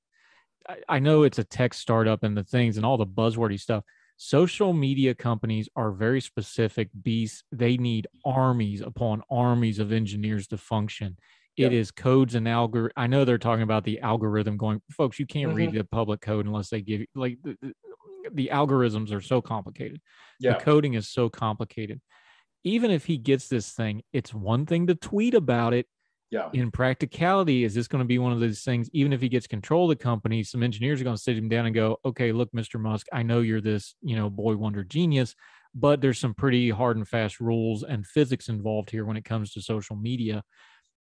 I, 0.67 0.77
I 0.87 0.99
know 0.99 1.23
it's 1.23 1.39
a 1.39 1.43
tech 1.43 1.73
startup 1.73 2.23
and 2.23 2.37
the 2.37 2.43
things 2.43 2.77
and 2.77 2.85
all 2.85 2.97
the 2.97 3.05
buzzwordy 3.05 3.59
stuff. 3.59 3.83
Social 4.17 4.73
media 4.73 5.15
companies 5.15 5.67
are 5.75 5.91
very 5.91 6.21
specific 6.21 6.89
beasts. 7.01 7.43
They 7.51 7.77
need 7.77 8.07
armies 8.23 8.81
upon 8.81 9.23
armies 9.29 9.79
of 9.79 9.91
engineers 9.91 10.47
to 10.47 10.57
function. 10.57 11.17
It 11.57 11.63
yep. 11.63 11.71
is 11.71 11.91
codes 11.91 12.33
and 12.35 12.47
algor. 12.47 12.89
I 12.95 13.07
know 13.07 13.25
they're 13.25 13.37
talking 13.37 13.63
about 13.63 13.83
the 13.83 13.99
algorithm 13.99 14.57
going, 14.57 14.81
folks. 14.91 15.19
You 15.19 15.27
can't 15.27 15.49
mm-hmm. 15.49 15.57
read 15.57 15.73
the 15.73 15.83
public 15.83 16.21
code 16.21 16.45
unless 16.45 16.69
they 16.69 16.81
give 16.81 17.01
you 17.01 17.07
like 17.15 17.37
the 18.31 18.49
algorithms 18.51 19.11
are 19.11 19.21
so 19.21 19.41
complicated. 19.41 20.01
Yeah. 20.39 20.57
The 20.57 20.63
coding 20.63 20.93
is 20.93 21.09
so 21.09 21.29
complicated. 21.29 22.01
Even 22.63 22.91
if 22.91 23.05
he 23.05 23.17
gets 23.17 23.47
this 23.47 23.71
thing, 23.71 24.03
it's 24.13 24.33
one 24.33 24.65
thing 24.65 24.87
to 24.87 24.95
tweet 24.95 25.33
about 25.33 25.73
it. 25.73 25.87
Yeah. 26.31 26.49
In 26.53 26.71
practicality, 26.71 27.63
is 27.63 27.75
this 27.75 27.87
going 27.87 27.99
to 27.99 28.07
be 28.07 28.17
one 28.17 28.31
of 28.33 28.39
those 28.39 28.61
things? 28.61 28.89
Even 28.91 29.13
if 29.13 29.21
he 29.21 29.29
gets 29.29 29.45
control 29.45 29.91
of 29.91 29.97
the 29.97 30.03
company, 30.03 30.41
some 30.41 30.63
engineers 30.63 30.99
are 30.99 31.03
going 31.03 31.15
to 31.15 31.21
sit 31.21 31.37
him 31.37 31.47
down 31.47 31.67
and 31.67 31.75
go, 31.75 31.99
"Okay, 32.03 32.31
look, 32.31 32.51
Mr. 32.53 32.79
Musk, 32.79 33.05
I 33.13 33.21
know 33.21 33.41
you're 33.41 33.61
this, 33.61 33.95
you 34.01 34.15
know, 34.15 34.31
boy 34.31 34.55
wonder 34.55 34.83
genius, 34.83 35.35
but 35.75 36.01
there's 36.01 36.17
some 36.17 36.33
pretty 36.33 36.71
hard 36.71 36.97
and 36.97 37.07
fast 37.07 37.39
rules 37.39 37.83
and 37.83 38.07
physics 38.07 38.49
involved 38.49 38.89
here 38.89 39.05
when 39.05 39.15
it 39.15 39.25
comes 39.25 39.51
to 39.53 39.61
social 39.61 39.95
media." 39.95 40.43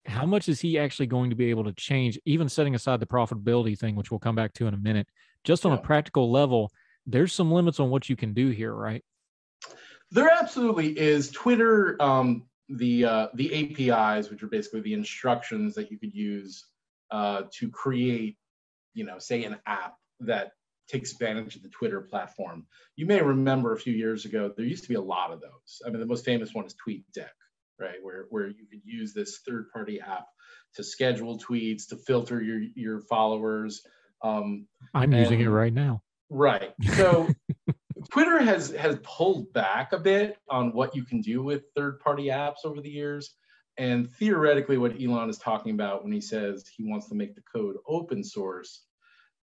How 0.06 0.26
much 0.26 0.48
is 0.48 0.60
he 0.60 0.78
actually 0.78 1.06
going 1.06 1.30
to 1.30 1.36
be 1.36 1.50
able 1.50 1.64
to 1.64 1.74
change, 1.74 2.18
even 2.24 2.48
setting 2.48 2.74
aside 2.74 2.98
the 2.98 3.06
profitability 3.06 3.78
thing, 3.78 3.94
which 3.94 4.10
we'll 4.10 4.18
come 4.18 4.34
back 4.34 4.52
to 4.54 4.66
in 4.66 4.74
a 4.74 4.78
minute, 4.78 5.06
just 5.44 5.64
on 5.64 5.72
yeah. 5.72 5.78
a 5.78 5.82
practical 5.82 6.30
level? 6.30 6.72
There's 7.06 7.32
some 7.32 7.52
limits 7.52 7.80
on 7.80 7.90
what 7.90 8.08
you 8.08 8.16
can 8.16 8.32
do 8.32 8.50
here, 8.50 8.72
right? 8.72 9.02
There 10.10 10.30
absolutely 10.30 10.98
is. 10.98 11.30
Twitter, 11.30 11.96
um, 12.00 12.44
the 12.68 13.04
uh, 13.04 13.28
the 13.34 13.90
APIs, 13.90 14.30
which 14.30 14.42
are 14.42 14.48
basically 14.48 14.80
the 14.80 14.94
instructions 14.94 15.74
that 15.74 15.90
you 15.90 15.98
could 15.98 16.14
use 16.14 16.66
uh, 17.10 17.42
to 17.58 17.68
create, 17.70 18.36
you 18.94 19.04
know, 19.04 19.18
say 19.18 19.44
an 19.44 19.56
app 19.66 19.94
that 20.20 20.52
takes 20.88 21.12
advantage 21.12 21.54
of 21.56 21.62
the 21.62 21.68
Twitter 21.68 22.00
platform. 22.00 22.66
You 22.96 23.06
may 23.06 23.22
remember 23.22 23.72
a 23.72 23.78
few 23.78 23.92
years 23.92 24.24
ago 24.24 24.52
there 24.56 24.66
used 24.66 24.82
to 24.82 24.88
be 24.88 24.96
a 24.96 25.00
lot 25.00 25.32
of 25.32 25.40
those. 25.40 25.82
I 25.86 25.90
mean, 25.90 26.00
the 26.00 26.06
most 26.06 26.24
famous 26.24 26.52
one 26.52 26.66
is 26.66 26.74
TweetDeck, 26.74 27.28
right, 27.78 28.02
where 28.02 28.26
where 28.30 28.48
you 28.48 28.66
could 28.70 28.82
use 28.84 29.12
this 29.12 29.40
third-party 29.46 30.00
app 30.00 30.26
to 30.74 30.84
schedule 30.84 31.38
tweets, 31.38 31.88
to 31.88 31.96
filter 31.96 32.42
your 32.42 32.60
your 32.74 33.00
followers. 33.00 33.82
Um, 34.22 34.66
I'm 34.94 35.12
using 35.12 35.40
it 35.40 35.46
right 35.46 35.72
now. 35.72 36.02
Right. 36.30 36.72
So 36.94 37.28
Twitter 38.10 38.40
has 38.40 38.70
has 38.72 38.98
pulled 39.02 39.52
back 39.52 39.92
a 39.92 39.98
bit 39.98 40.38
on 40.48 40.72
what 40.72 40.94
you 40.94 41.04
can 41.04 41.20
do 41.20 41.42
with 41.42 41.64
third-party 41.76 42.26
apps 42.26 42.64
over 42.64 42.80
the 42.80 42.90
years. 42.90 43.34
And 43.76 44.10
theoretically, 44.10 44.78
what 44.78 45.00
Elon 45.00 45.30
is 45.30 45.38
talking 45.38 45.74
about 45.74 46.02
when 46.02 46.12
he 46.12 46.20
says 46.20 46.64
he 46.68 46.84
wants 46.84 47.08
to 47.08 47.14
make 47.14 47.34
the 47.34 47.42
code 47.42 47.76
open 47.86 48.22
source, 48.22 48.82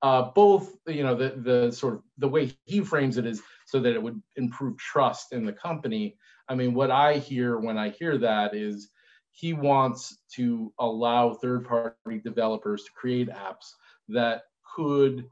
uh, 0.03 0.31
both 0.35 0.75
you 0.87 1.03
know 1.03 1.15
the 1.15 1.35
the 1.37 1.73
sort 1.73 1.95
of 1.95 2.03
the 2.19 2.29
way 2.29 2.53
he 2.65 2.81
frames 2.81 3.19
it 3.19 3.27
is 3.27 3.43
so 3.67 3.81
that 3.81 3.95
it 3.95 4.03
would 4.03 4.21
improve 4.37 4.77
trust 4.79 5.33
in 5.33 5.45
the 5.45 5.53
company. 5.53 6.17
I 6.49 6.55
mean, 6.55 6.75
what 6.75 6.91
I 6.91 7.19
hear 7.19 7.59
when 7.59 7.79
I 7.79 7.91
hear 7.91 8.19
that 8.19 8.55
is 8.55 8.91
he 9.33 9.53
wants 9.53 10.19
to 10.35 10.73
allow 10.79 11.35
third-party 11.35 12.21
developers 12.25 12.85
to 12.85 12.93
create 12.93 13.29
apps 13.29 13.73
that 14.09 14.43
could 14.75 15.29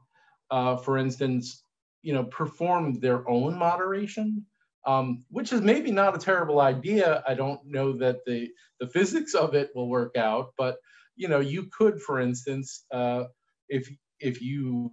uh, 0.51 0.77
for 0.77 0.97
instance, 0.97 1.63
you 2.01 2.13
know, 2.13 2.23
perform 2.23 2.99
their 2.99 3.27
own 3.29 3.57
moderation, 3.57 4.45
um, 4.85 5.23
which 5.29 5.51
is 5.51 5.61
maybe 5.61 5.91
not 5.91 6.15
a 6.15 6.19
terrible 6.19 6.61
idea. 6.61 7.23
I 7.27 7.33
don't 7.33 7.59
know 7.65 7.93
that 7.93 8.25
the 8.25 8.49
the 8.79 8.87
physics 8.87 9.33
of 9.33 9.55
it 9.55 9.71
will 9.75 9.89
work 9.89 10.15
out, 10.17 10.53
but 10.57 10.77
you 11.15 11.27
know, 11.27 11.39
you 11.39 11.69
could, 11.71 12.01
for 12.01 12.19
instance, 12.19 12.85
uh, 12.91 13.25
if 13.69 13.89
if 14.19 14.41
you 14.41 14.91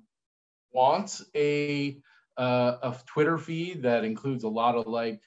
want 0.73 1.21
a 1.35 1.99
uh, 2.39 2.77
a 2.83 2.97
Twitter 3.07 3.37
feed 3.39 3.83
that 3.83 4.05
includes 4.05 4.45
a 4.45 4.49
lot 4.49 4.75
of 4.77 4.87
like 4.87 5.21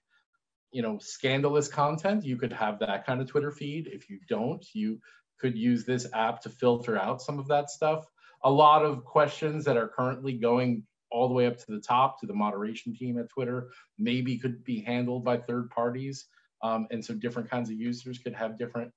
you 0.75 0.81
know 0.81 0.99
scandalous 0.99 1.69
content 1.69 2.25
you 2.25 2.35
could 2.35 2.51
have 2.51 2.79
that 2.79 3.05
kind 3.05 3.21
of 3.21 3.27
twitter 3.27 3.49
feed 3.49 3.87
if 3.87 4.09
you 4.09 4.19
don't 4.27 4.65
you 4.73 4.99
could 5.39 5.57
use 5.57 5.85
this 5.85 6.05
app 6.13 6.41
to 6.41 6.49
filter 6.49 6.97
out 6.97 7.21
some 7.21 7.39
of 7.39 7.47
that 7.47 7.69
stuff 7.69 8.03
a 8.45 8.51
lot 8.51 8.85
of 8.85 9.03
questions 9.03 9.65
that 9.65 9.75
are 9.75 9.87
currently 9.87 10.33
going 10.33 10.83
all 11.11 11.27
the 11.27 11.33
way 11.33 11.47
up 11.47 11.57
to 11.57 11.65
the 11.67 11.79
top 11.79 12.19
to 12.19 12.27
the 12.27 12.33
moderation 12.33 12.95
team 12.95 13.17
at 13.17 13.29
Twitter 13.29 13.69
maybe 13.97 14.37
could 14.37 14.63
be 14.63 14.81
handled 14.81 15.25
by 15.25 15.37
third 15.37 15.69
parties. 15.71 16.27
Um, 16.61 16.87
and 16.91 17.03
so 17.03 17.15
different 17.15 17.49
kinds 17.49 17.69
of 17.69 17.75
users 17.75 18.19
could 18.19 18.35
have 18.35 18.57
different 18.57 18.91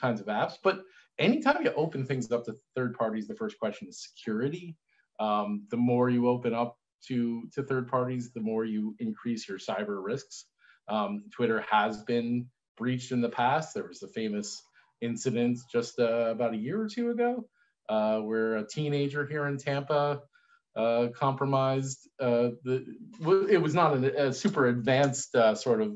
kinds 0.00 0.20
of 0.20 0.26
apps. 0.26 0.54
But 0.62 0.82
anytime 1.18 1.62
you 1.62 1.72
open 1.74 2.06
things 2.06 2.32
up 2.32 2.44
to 2.46 2.54
third 2.74 2.94
parties, 2.94 3.28
the 3.28 3.34
first 3.34 3.58
question 3.58 3.88
is 3.88 4.02
security. 4.02 4.76
Um, 5.20 5.66
the 5.70 5.76
more 5.76 6.08
you 6.08 6.28
open 6.28 6.54
up 6.54 6.78
to, 7.08 7.48
to 7.54 7.62
third 7.62 7.88
parties, 7.88 8.32
the 8.32 8.40
more 8.40 8.64
you 8.64 8.96
increase 8.98 9.46
your 9.46 9.58
cyber 9.58 10.02
risks. 10.02 10.46
Um, 10.88 11.24
Twitter 11.30 11.64
has 11.70 12.02
been 12.04 12.46
breached 12.76 13.12
in 13.12 13.20
the 13.20 13.28
past. 13.28 13.74
There 13.74 13.86
was 13.86 14.00
the 14.00 14.08
famous 14.08 14.62
incident 15.02 15.58
just 15.70 15.98
uh, 15.98 16.30
about 16.30 16.54
a 16.54 16.58
year 16.58 16.80
or 16.80 16.88
two 16.88 17.10
ago 17.10 17.46
uh, 17.88 18.18
where 18.20 18.56
a 18.56 18.66
teenager 18.66 19.26
here 19.26 19.46
in 19.46 19.58
Tampa 19.58 20.20
uh, 20.76 21.08
compromised. 21.14 22.08
Uh, 22.20 22.50
the, 22.64 22.84
it 23.50 23.60
was 23.60 23.74
not 23.74 23.96
a, 23.96 24.28
a 24.28 24.32
super 24.32 24.66
advanced 24.66 25.34
uh, 25.34 25.54
sort 25.54 25.80
of 25.80 25.94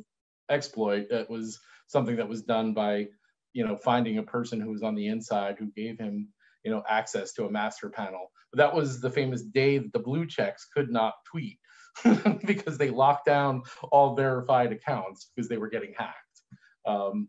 exploit. 0.50 1.06
It 1.10 1.28
was 1.28 1.58
something 1.86 2.16
that 2.16 2.28
was 2.28 2.42
done 2.42 2.74
by, 2.74 3.06
you 3.52 3.66
know, 3.66 3.76
finding 3.76 4.18
a 4.18 4.22
person 4.22 4.60
who 4.60 4.70
was 4.70 4.82
on 4.82 4.94
the 4.94 5.08
inside 5.08 5.56
who 5.58 5.70
gave 5.76 5.98
him, 5.98 6.28
you 6.64 6.70
know, 6.70 6.82
access 6.88 7.32
to 7.34 7.46
a 7.46 7.50
master 7.50 7.88
panel. 7.88 8.30
But 8.52 8.58
that 8.58 8.74
was 8.74 9.00
the 9.00 9.10
famous 9.10 9.42
day 9.42 9.78
that 9.78 9.92
the 9.92 9.98
blue 9.98 10.26
checks 10.26 10.66
could 10.72 10.90
not 10.90 11.14
tweet 11.30 11.58
because 12.46 12.78
they 12.78 12.90
locked 12.90 13.26
down 13.26 13.62
all 13.90 14.14
verified 14.14 14.72
accounts 14.72 15.30
because 15.34 15.48
they 15.48 15.58
were 15.58 15.68
getting 15.68 15.94
hacked. 15.96 16.14
Um, 16.86 17.28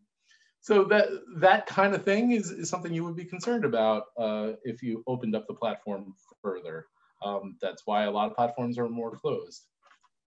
so 0.62 0.84
that 0.86 1.08
that 1.38 1.66
kind 1.66 1.96
of 1.96 2.04
thing 2.04 2.32
is, 2.32 2.52
is 2.52 2.70
something 2.70 2.94
you 2.94 3.04
would 3.06 3.16
be 3.16 3.26
concerned 3.26 3.66
about 3.66 4.04
uh, 4.18 4.52
if 4.64 4.82
you 4.82 5.04
opened 5.08 5.36
up 5.36 5.48
the 5.48 5.54
platform 5.54 6.14
further. 6.42 6.86
Um, 7.24 7.58
that's 7.62 7.84
why 7.86 8.04
a 8.04 8.12
lot 8.12 8.30
of 8.30 8.36
platforms 8.36 8.78
are 8.78 8.88
more 8.88 9.12
closed. 9.12 9.66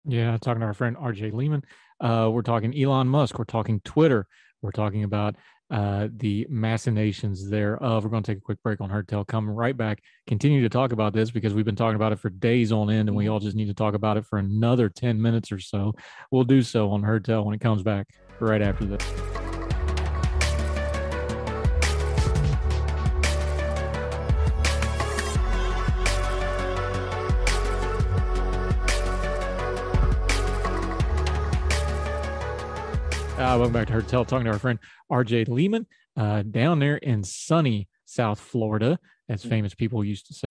Yeah, 0.05 0.37
talking 0.37 0.61
to 0.61 0.65
our 0.65 0.73
friend 0.73 0.97
RJ 0.97 1.33
Lehmann. 1.33 1.63
Uh, 1.99 2.29
we're 2.31 2.41
talking 2.41 2.77
Elon 2.77 3.07
Musk. 3.07 3.37
We're 3.37 3.45
talking 3.45 3.79
Twitter. 3.81 4.27
We're 4.61 4.71
talking 4.71 5.03
about 5.03 5.35
uh, 5.69 6.09
the 6.17 6.45
machinations 6.49 7.49
thereof. 7.49 8.03
We're 8.03 8.09
going 8.09 8.23
to 8.23 8.31
take 8.31 8.39
a 8.39 8.41
quick 8.41 8.61
break 8.61 8.81
on 8.81 8.89
Heard 8.89 9.07
Tell. 9.07 9.23
Come 9.23 9.49
right 9.49 9.75
back. 9.75 10.01
Continue 10.27 10.61
to 10.61 10.69
talk 10.69 10.91
about 10.91 11.13
this 11.13 11.31
because 11.31 11.53
we've 11.53 11.65
been 11.65 11.75
talking 11.75 11.95
about 11.95 12.11
it 12.11 12.19
for 12.19 12.29
days 12.29 12.71
on 12.71 12.89
end, 12.89 13.09
and 13.09 13.15
we 13.15 13.29
all 13.29 13.39
just 13.39 13.55
need 13.55 13.67
to 13.67 13.73
talk 13.73 13.93
about 13.93 14.17
it 14.17 14.25
for 14.25 14.37
another 14.37 14.89
10 14.89 15.21
minutes 15.21 15.51
or 15.51 15.59
so. 15.59 15.93
We'll 16.29 16.43
do 16.43 16.61
so 16.61 16.91
on 16.91 17.03
Heard 17.03 17.25
Tell 17.25 17.45
when 17.45 17.55
it 17.55 17.61
comes 17.61 17.83
back 17.83 18.07
right 18.39 18.61
after 18.61 18.85
this. 18.85 19.40
Uh, 33.41 33.57
welcome 33.57 33.73
back 33.73 33.87
to 33.87 34.01
Tell, 34.03 34.23
talking 34.23 34.45
to 34.45 34.51
our 34.51 34.59
friend 34.59 34.77
RJ 35.11 35.49
Lehmann 35.49 35.87
uh, 36.15 36.43
down 36.43 36.77
there 36.77 36.97
in 36.97 37.23
sunny 37.23 37.89
South 38.05 38.39
Florida, 38.39 38.99
as 39.29 39.43
famous 39.43 39.73
people 39.73 40.03
used 40.03 40.27
to 40.27 40.35
say. 40.35 40.50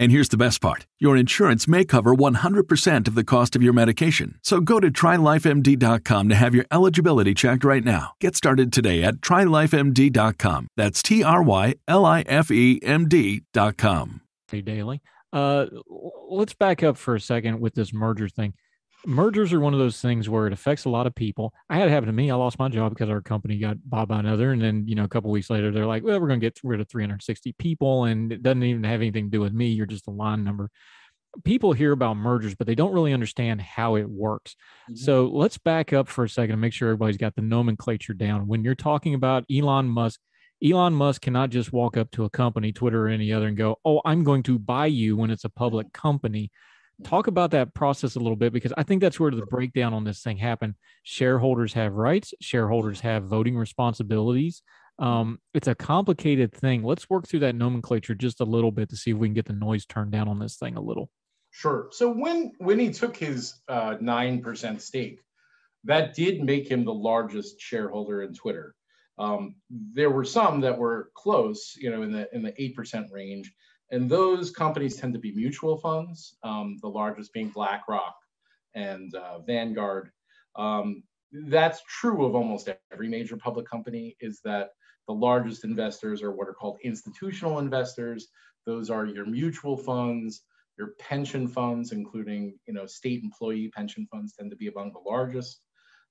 And 0.00 0.10
here's 0.10 0.30
the 0.30 0.38
best 0.38 0.62
part 0.62 0.86
your 0.98 1.14
insurance 1.14 1.68
may 1.68 1.84
cover 1.84 2.14
100% 2.14 3.06
of 3.06 3.14
the 3.14 3.22
cost 3.22 3.54
of 3.54 3.62
your 3.62 3.74
medication. 3.74 4.40
So 4.42 4.60
go 4.60 4.80
to 4.80 4.90
trylifemd.com 4.90 6.28
to 6.30 6.34
have 6.34 6.54
your 6.54 6.64
eligibility 6.72 7.34
checked 7.34 7.64
right 7.64 7.84
now. 7.84 8.14
Get 8.18 8.34
started 8.34 8.72
today 8.72 9.02
at 9.02 9.16
trylifemd.com. 9.16 10.68
That's 10.74 11.02
T 11.02 11.22
R 11.22 11.42
Y 11.42 11.74
L 11.86 12.06
I 12.06 12.22
F 12.22 12.50
E 12.50 12.80
M 12.82 13.08
D.com. 13.08 14.22
Daily. 14.48 15.02
Uh, 15.32 15.66
let's 16.28 16.54
back 16.54 16.82
up 16.82 16.96
for 16.96 17.14
a 17.14 17.20
second 17.20 17.60
with 17.60 17.74
this 17.74 17.92
merger 17.92 18.28
thing 18.28 18.54
mergers 19.06 19.52
are 19.52 19.60
one 19.60 19.72
of 19.72 19.78
those 19.78 20.00
things 20.00 20.28
where 20.28 20.46
it 20.46 20.52
affects 20.52 20.84
a 20.84 20.90
lot 20.90 21.06
of 21.06 21.14
people. 21.14 21.52
I 21.68 21.78
had 21.78 21.88
it 21.88 21.90
happen 21.90 22.06
to 22.06 22.12
me. 22.12 22.30
I 22.30 22.34
lost 22.34 22.58
my 22.58 22.68
job 22.68 22.90
because 22.90 23.08
our 23.08 23.20
company 23.20 23.58
got 23.58 23.76
bought 23.84 24.08
by 24.08 24.20
another. 24.20 24.52
And 24.52 24.60
then, 24.60 24.86
you 24.86 24.94
know, 24.94 25.04
a 25.04 25.08
couple 25.08 25.30
weeks 25.30 25.50
later, 25.50 25.70
they're 25.70 25.86
like, 25.86 26.02
well, 26.02 26.20
we're 26.20 26.28
going 26.28 26.40
to 26.40 26.46
get 26.46 26.58
rid 26.62 26.80
of 26.80 26.88
360 26.88 27.52
people. 27.52 28.04
And 28.04 28.32
it 28.32 28.42
doesn't 28.42 28.62
even 28.62 28.84
have 28.84 29.00
anything 29.00 29.26
to 29.26 29.30
do 29.30 29.40
with 29.40 29.52
me. 29.52 29.68
You're 29.68 29.86
just 29.86 30.08
a 30.08 30.12
line 30.12 30.44
number. 30.44 30.70
People 31.44 31.72
hear 31.72 31.92
about 31.92 32.16
mergers, 32.16 32.54
but 32.54 32.66
they 32.66 32.74
don't 32.74 32.92
really 32.92 33.12
understand 33.12 33.60
how 33.60 33.96
it 33.96 34.08
works. 34.08 34.56
Mm-hmm. 34.90 34.96
So 34.96 35.26
let's 35.26 35.58
back 35.58 35.92
up 35.92 36.08
for 36.08 36.24
a 36.24 36.28
second 36.28 36.52
and 36.52 36.60
make 36.60 36.72
sure 36.72 36.88
everybody's 36.88 37.16
got 37.16 37.36
the 37.36 37.42
nomenclature 37.42 38.14
down. 38.14 38.48
When 38.48 38.64
you're 38.64 38.74
talking 38.74 39.14
about 39.14 39.44
Elon 39.50 39.86
Musk, 39.86 40.20
Elon 40.62 40.92
Musk 40.92 41.22
cannot 41.22 41.50
just 41.50 41.72
walk 41.72 41.96
up 41.96 42.10
to 42.10 42.24
a 42.24 42.30
company, 42.30 42.72
Twitter 42.72 43.06
or 43.06 43.08
any 43.08 43.32
other, 43.32 43.46
and 43.46 43.56
go, 43.56 43.76
Oh, 43.84 44.02
I'm 44.04 44.24
going 44.24 44.42
to 44.42 44.58
buy 44.58 44.86
you 44.86 45.16
when 45.16 45.30
it's 45.30 45.44
a 45.44 45.48
public 45.48 45.92
company 45.92 46.50
talk 47.04 47.26
about 47.26 47.50
that 47.52 47.74
process 47.74 48.16
a 48.16 48.18
little 48.18 48.36
bit 48.36 48.52
because 48.52 48.72
I 48.76 48.82
think 48.82 49.00
that's 49.00 49.18
where 49.18 49.30
the 49.30 49.46
breakdown 49.46 49.92
on 49.92 50.04
this 50.04 50.22
thing 50.22 50.36
happened. 50.36 50.74
Shareholders 51.02 51.72
have 51.74 51.94
rights, 51.94 52.34
shareholders 52.40 53.00
have 53.00 53.24
voting 53.24 53.56
responsibilities. 53.56 54.62
Um, 54.98 55.38
it's 55.54 55.68
a 55.68 55.74
complicated 55.74 56.52
thing. 56.52 56.82
Let's 56.82 57.08
work 57.08 57.26
through 57.26 57.40
that 57.40 57.54
nomenclature 57.54 58.14
just 58.14 58.40
a 58.40 58.44
little 58.44 58.70
bit 58.70 58.90
to 58.90 58.96
see 58.96 59.12
if 59.12 59.16
we 59.16 59.28
can 59.28 59.34
get 59.34 59.46
the 59.46 59.54
noise 59.54 59.86
turned 59.86 60.12
down 60.12 60.28
on 60.28 60.38
this 60.38 60.56
thing 60.56 60.76
a 60.76 60.80
little. 60.80 61.10
Sure. 61.50 61.88
So 61.90 62.12
when 62.12 62.52
when 62.58 62.78
he 62.78 62.90
took 62.90 63.16
his 63.16 63.60
uh, 63.68 63.96
nine 64.00 64.40
percent 64.42 64.82
stake, 64.82 65.20
that 65.84 66.14
did 66.14 66.42
make 66.42 66.70
him 66.70 66.84
the 66.84 66.94
largest 66.94 67.60
shareholder 67.60 68.22
in 68.22 68.34
Twitter. 68.34 68.74
Um, 69.18 69.56
there 69.70 70.10
were 70.10 70.24
some 70.24 70.60
that 70.60 70.78
were 70.78 71.10
close, 71.14 71.74
you 71.76 71.90
know, 71.90 72.02
in 72.02 72.12
the 72.12 72.34
in 72.34 72.42
the 72.42 72.54
eight 72.62 72.76
percent 72.76 73.08
range, 73.10 73.52
and 73.90 74.08
those 74.08 74.50
companies 74.50 74.96
tend 74.96 75.12
to 75.14 75.18
be 75.18 75.32
mutual 75.32 75.76
funds, 75.76 76.36
um, 76.42 76.76
the 76.80 76.88
largest 76.88 77.32
being 77.32 77.48
BlackRock 77.48 78.14
and 78.74 79.14
uh, 79.14 79.40
Vanguard. 79.40 80.10
Um, 80.56 81.02
that's 81.32 81.82
true 81.88 82.24
of 82.24 82.34
almost 82.34 82.68
every 82.92 83.08
major 83.08 83.36
public 83.36 83.66
company 83.66 84.16
is 84.20 84.40
that 84.44 84.70
the 85.06 85.14
largest 85.14 85.64
investors 85.64 86.22
are 86.22 86.32
what 86.32 86.48
are 86.48 86.54
called 86.54 86.78
institutional 86.84 87.58
investors. 87.58 88.28
Those 88.66 88.90
are 88.90 89.06
your 89.06 89.26
mutual 89.26 89.76
funds, 89.76 90.42
your 90.78 90.94
pension 90.98 91.48
funds, 91.48 91.92
including 91.92 92.58
you 92.66 92.74
know 92.74 92.86
state 92.86 93.22
employee 93.22 93.70
pension 93.74 94.06
funds 94.10 94.34
tend 94.34 94.50
to 94.50 94.56
be 94.56 94.68
among 94.68 94.92
the 94.92 95.10
largest. 95.10 95.60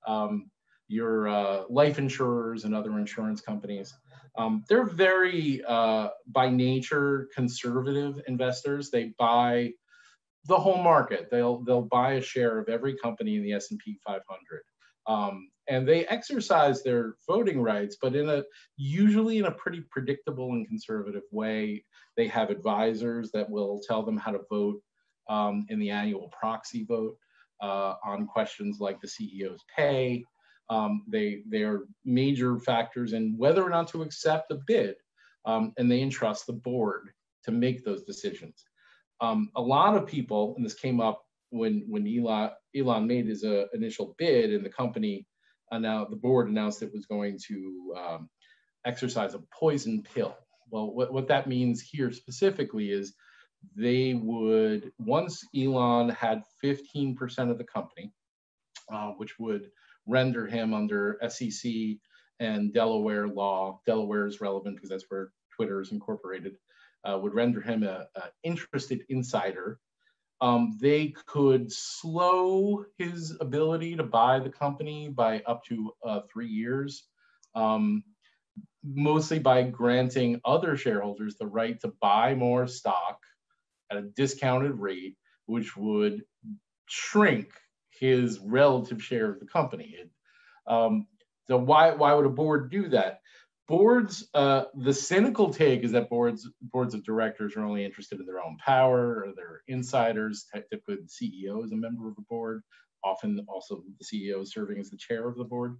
Um, 0.07 0.49
your 0.89 1.29
uh, 1.29 1.63
life 1.69 1.99
insurers 1.99 2.65
and 2.65 2.75
other 2.75 2.97
insurance 2.97 3.39
companies. 3.39 3.93
Um, 4.37 4.63
they're 4.67 4.85
very, 4.85 5.63
uh, 5.67 6.09
by 6.27 6.49
nature, 6.49 7.29
conservative 7.33 8.19
investors. 8.27 8.89
They 8.89 9.13
buy 9.17 9.71
the 10.45 10.57
whole 10.57 10.81
market. 10.81 11.29
They'll 11.29 11.63
they'll 11.63 11.83
buy 11.83 12.13
a 12.13 12.21
share 12.21 12.59
of 12.59 12.69
every 12.69 12.97
company 12.97 13.37
in 13.37 13.43
the 13.43 13.53
S&P 13.53 13.99
500, 14.05 14.23
um, 15.07 15.49
and 15.67 15.87
they 15.87 16.05
exercise 16.07 16.81
their 16.81 17.15
voting 17.27 17.61
rights, 17.61 17.97
but 18.01 18.15
in 18.15 18.29
a 18.29 18.43
usually 18.77 19.37
in 19.37 19.45
a 19.45 19.51
pretty 19.51 19.81
predictable 19.91 20.51
and 20.51 20.67
conservative 20.67 21.23
way. 21.31 21.85
They 22.17 22.27
have 22.27 22.49
advisors 22.49 23.31
that 23.31 23.49
will 23.49 23.79
tell 23.87 24.03
them 24.03 24.17
how 24.17 24.31
to 24.31 24.41
vote 24.49 24.81
um, 25.29 25.65
in 25.69 25.79
the 25.79 25.91
annual 25.91 26.29
proxy 26.29 26.83
vote 26.83 27.15
uh, 27.61 27.95
on 28.03 28.27
questions 28.27 28.79
like 28.79 28.99
the 28.99 29.07
CEO's 29.07 29.63
pay. 29.75 30.25
Um, 30.69 31.03
they 31.07 31.41
they 31.47 31.63
are 31.63 31.87
major 32.05 32.59
factors 32.59 33.13
in 33.13 33.35
whether 33.37 33.63
or 33.63 33.69
not 33.69 33.87
to 33.89 34.03
accept 34.03 34.51
a 34.51 34.59
bid, 34.67 34.95
um, 35.45 35.73
and 35.77 35.91
they 35.91 36.01
entrust 36.01 36.45
the 36.45 36.53
board 36.53 37.09
to 37.45 37.51
make 37.51 37.83
those 37.83 38.03
decisions. 38.03 38.63
Um, 39.21 39.49
a 39.55 39.61
lot 39.61 39.95
of 39.95 40.07
people, 40.07 40.53
and 40.55 40.65
this 40.65 40.75
came 40.75 41.01
up 41.01 41.23
when 41.49 41.83
when 41.87 42.07
Elon 42.07 42.51
Elon 42.75 43.07
made 43.07 43.27
his 43.27 43.43
uh, 43.43 43.65
initial 43.73 44.15
bid, 44.17 44.53
and 44.53 44.65
the 44.65 44.69
company 44.69 45.25
announced 45.71 46.11
the 46.11 46.17
board 46.17 46.49
announced 46.49 46.81
it 46.81 46.93
was 46.93 47.05
going 47.05 47.37
to 47.47 47.95
um, 47.97 48.29
exercise 48.85 49.33
a 49.33 49.43
poison 49.53 50.03
pill. 50.03 50.35
Well, 50.71 50.93
what, 50.93 51.11
what 51.11 51.27
that 51.27 51.47
means 51.47 51.81
here 51.81 52.11
specifically 52.11 52.91
is 52.91 53.13
they 53.75 54.13
would 54.13 54.91
once 54.99 55.43
Elon 55.55 56.09
had 56.09 56.43
15% 56.63 57.49
of 57.49 57.57
the 57.57 57.63
company, 57.63 58.13
uh, 58.91 59.11
which 59.11 59.37
would 59.39 59.69
render 60.09 60.47
him 60.47 60.73
under 60.73 61.19
SEC 61.29 61.71
and 62.39 62.73
Delaware 62.73 63.27
law. 63.27 63.79
Delaware 63.85 64.25
is 64.25 64.41
relevant 64.41 64.75
because 64.75 64.89
that's 64.89 65.05
where 65.09 65.31
Twitter 65.55 65.81
is 65.81 65.91
incorporated. 65.91 66.55
Uh, 67.03 67.17
would 67.21 67.33
render 67.33 67.61
him 67.61 67.83
a, 67.83 68.07
interested 68.43 69.05
insider. 69.09 69.79
Um, 70.41 70.77
they 70.81 71.13
could 71.25 71.71
slow 71.71 72.85
his 72.97 73.35
ability 73.39 73.95
to 73.97 74.03
buy 74.03 74.39
the 74.39 74.49
company 74.49 75.09
by 75.09 75.41
up 75.45 75.63
to 75.65 75.91
uh, 76.05 76.21
three 76.31 76.47
years, 76.47 77.03
um, 77.55 78.03
mostly 78.83 79.39
by 79.39 79.63
granting 79.63 80.39
other 80.45 80.77
shareholders 80.77 81.35
the 81.35 81.47
right 81.47 81.79
to 81.81 81.93
buy 82.01 82.35
more 82.35 82.67
stock 82.67 83.19
at 83.91 83.97
a 83.97 84.01
discounted 84.01 84.79
rate, 84.79 85.17
which 85.45 85.75
would 85.75 86.23
shrink 86.87 87.49
his 87.99 88.39
relative 88.39 89.03
share 89.03 89.29
of 89.29 89.39
the 89.39 89.45
company. 89.45 89.97
Um, 90.67 91.07
so 91.47 91.57
why 91.57 91.91
why 91.91 92.13
would 92.13 92.25
a 92.25 92.29
board 92.29 92.71
do 92.71 92.89
that? 92.89 93.21
Boards, 93.67 94.27
uh, 94.33 94.63
the 94.75 94.93
cynical 94.93 95.51
take 95.51 95.83
is 95.83 95.91
that 95.91 96.09
boards 96.09 96.47
boards 96.61 96.93
of 96.93 97.03
directors 97.03 97.55
are 97.55 97.63
only 97.63 97.85
interested 97.85 98.19
in 98.19 98.25
their 98.25 98.43
own 98.43 98.57
power 98.57 99.23
or 99.23 99.33
their 99.35 99.61
insiders. 99.67 100.45
Typically, 100.53 100.95
the 100.95 101.07
CEO 101.07 101.63
is 101.63 101.71
a 101.71 101.75
member 101.75 102.07
of 102.07 102.15
a 102.17 102.21
board. 102.21 102.61
Often, 103.03 103.45
also 103.47 103.83
the 103.99 104.05
CEO 104.05 104.41
is 104.41 104.51
serving 104.51 104.79
as 104.79 104.89
the 104.89 104.97
chair 104.97 105.27
of 105.27 105.37
the 105.37 105.43
board. 105.43 105.77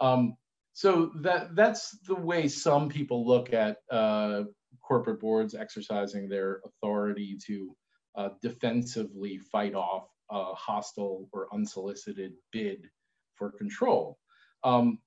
Um, 0.00 0.36
so 0.72 1.10
that 1.16 1.54
that's 1.54 1.98
the 2.06 2.14
way 2.14 2.48
some 2.48 2.88
people 2.88 3.26
look 3.26 3.52
at 3.52 3.78
uh, 3.90 4.44
corporate 4.80 5.20
boards 5.20 5.54
exercising 5.54 6.28
their 6.28 6.60
authority 6.64 7.38
to 7.46 7.76
uh, 8.14 8.28
defensively 8.40 9.38
fight 9.38 9.74
off 9.74 10.08
a 10.32 10.54
hostile 10.54 11.28
or 11.32 11.48
unsolicited 11.52 12.32
bid 12.50 12.88
for 13.34 13.52
control. 13.52 14.18
Um, 14.64 14.98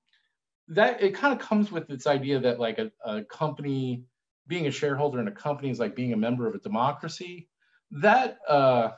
that 0.68 1.02
it 1.02 1.14
kind 1.14 1.38
of 1.38 1.46
comes 1.46 1.70
with 1.70 1.86
this 1.86 2.06
idea 2.06 2.40
that 2.40 2.60
like 2.60 2.78
a, 2.78 2.90
a 3.04 3.22
company 3.24 4.04
being 4.48 4.66
a 4.66 4.70
shareholder 4.70 5.20
in 5.20 5.28
a 5.28 5.32
company 5.32 5.70
is 5.70 5.78
like 5.78 5.96
being 5.96 6.12
a 6.12 6.16
member 6.16 6.46
of 6.46 6.54
a 6.54 6.58
democracy. 6.58 7.48
That 7.90 8.38
uh, 8.48 8.90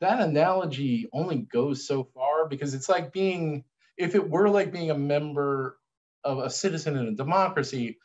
that 0.00 0.20
analogy 0.20 1.08
only 1.12 1.38
goes 1.52 1.86
so 1.86 2.04
far 2.14 2.48
because 2.48 2.74
it's 2.74 2.88
like 2.88 3.12
being 3.12 3.64
if 3.96 4.14
it 4.14 4.30
were 4.30 4.48
like 4.48 4.72
being 4.72 4.90
a 4.90 4.98
member 4.98 5.78
of 6.24 6.38
a 6.38 6.50
citizen 6.50 6.96
in 6.96 7.06
a 7.08 7.14
democracy, 7.14 7.98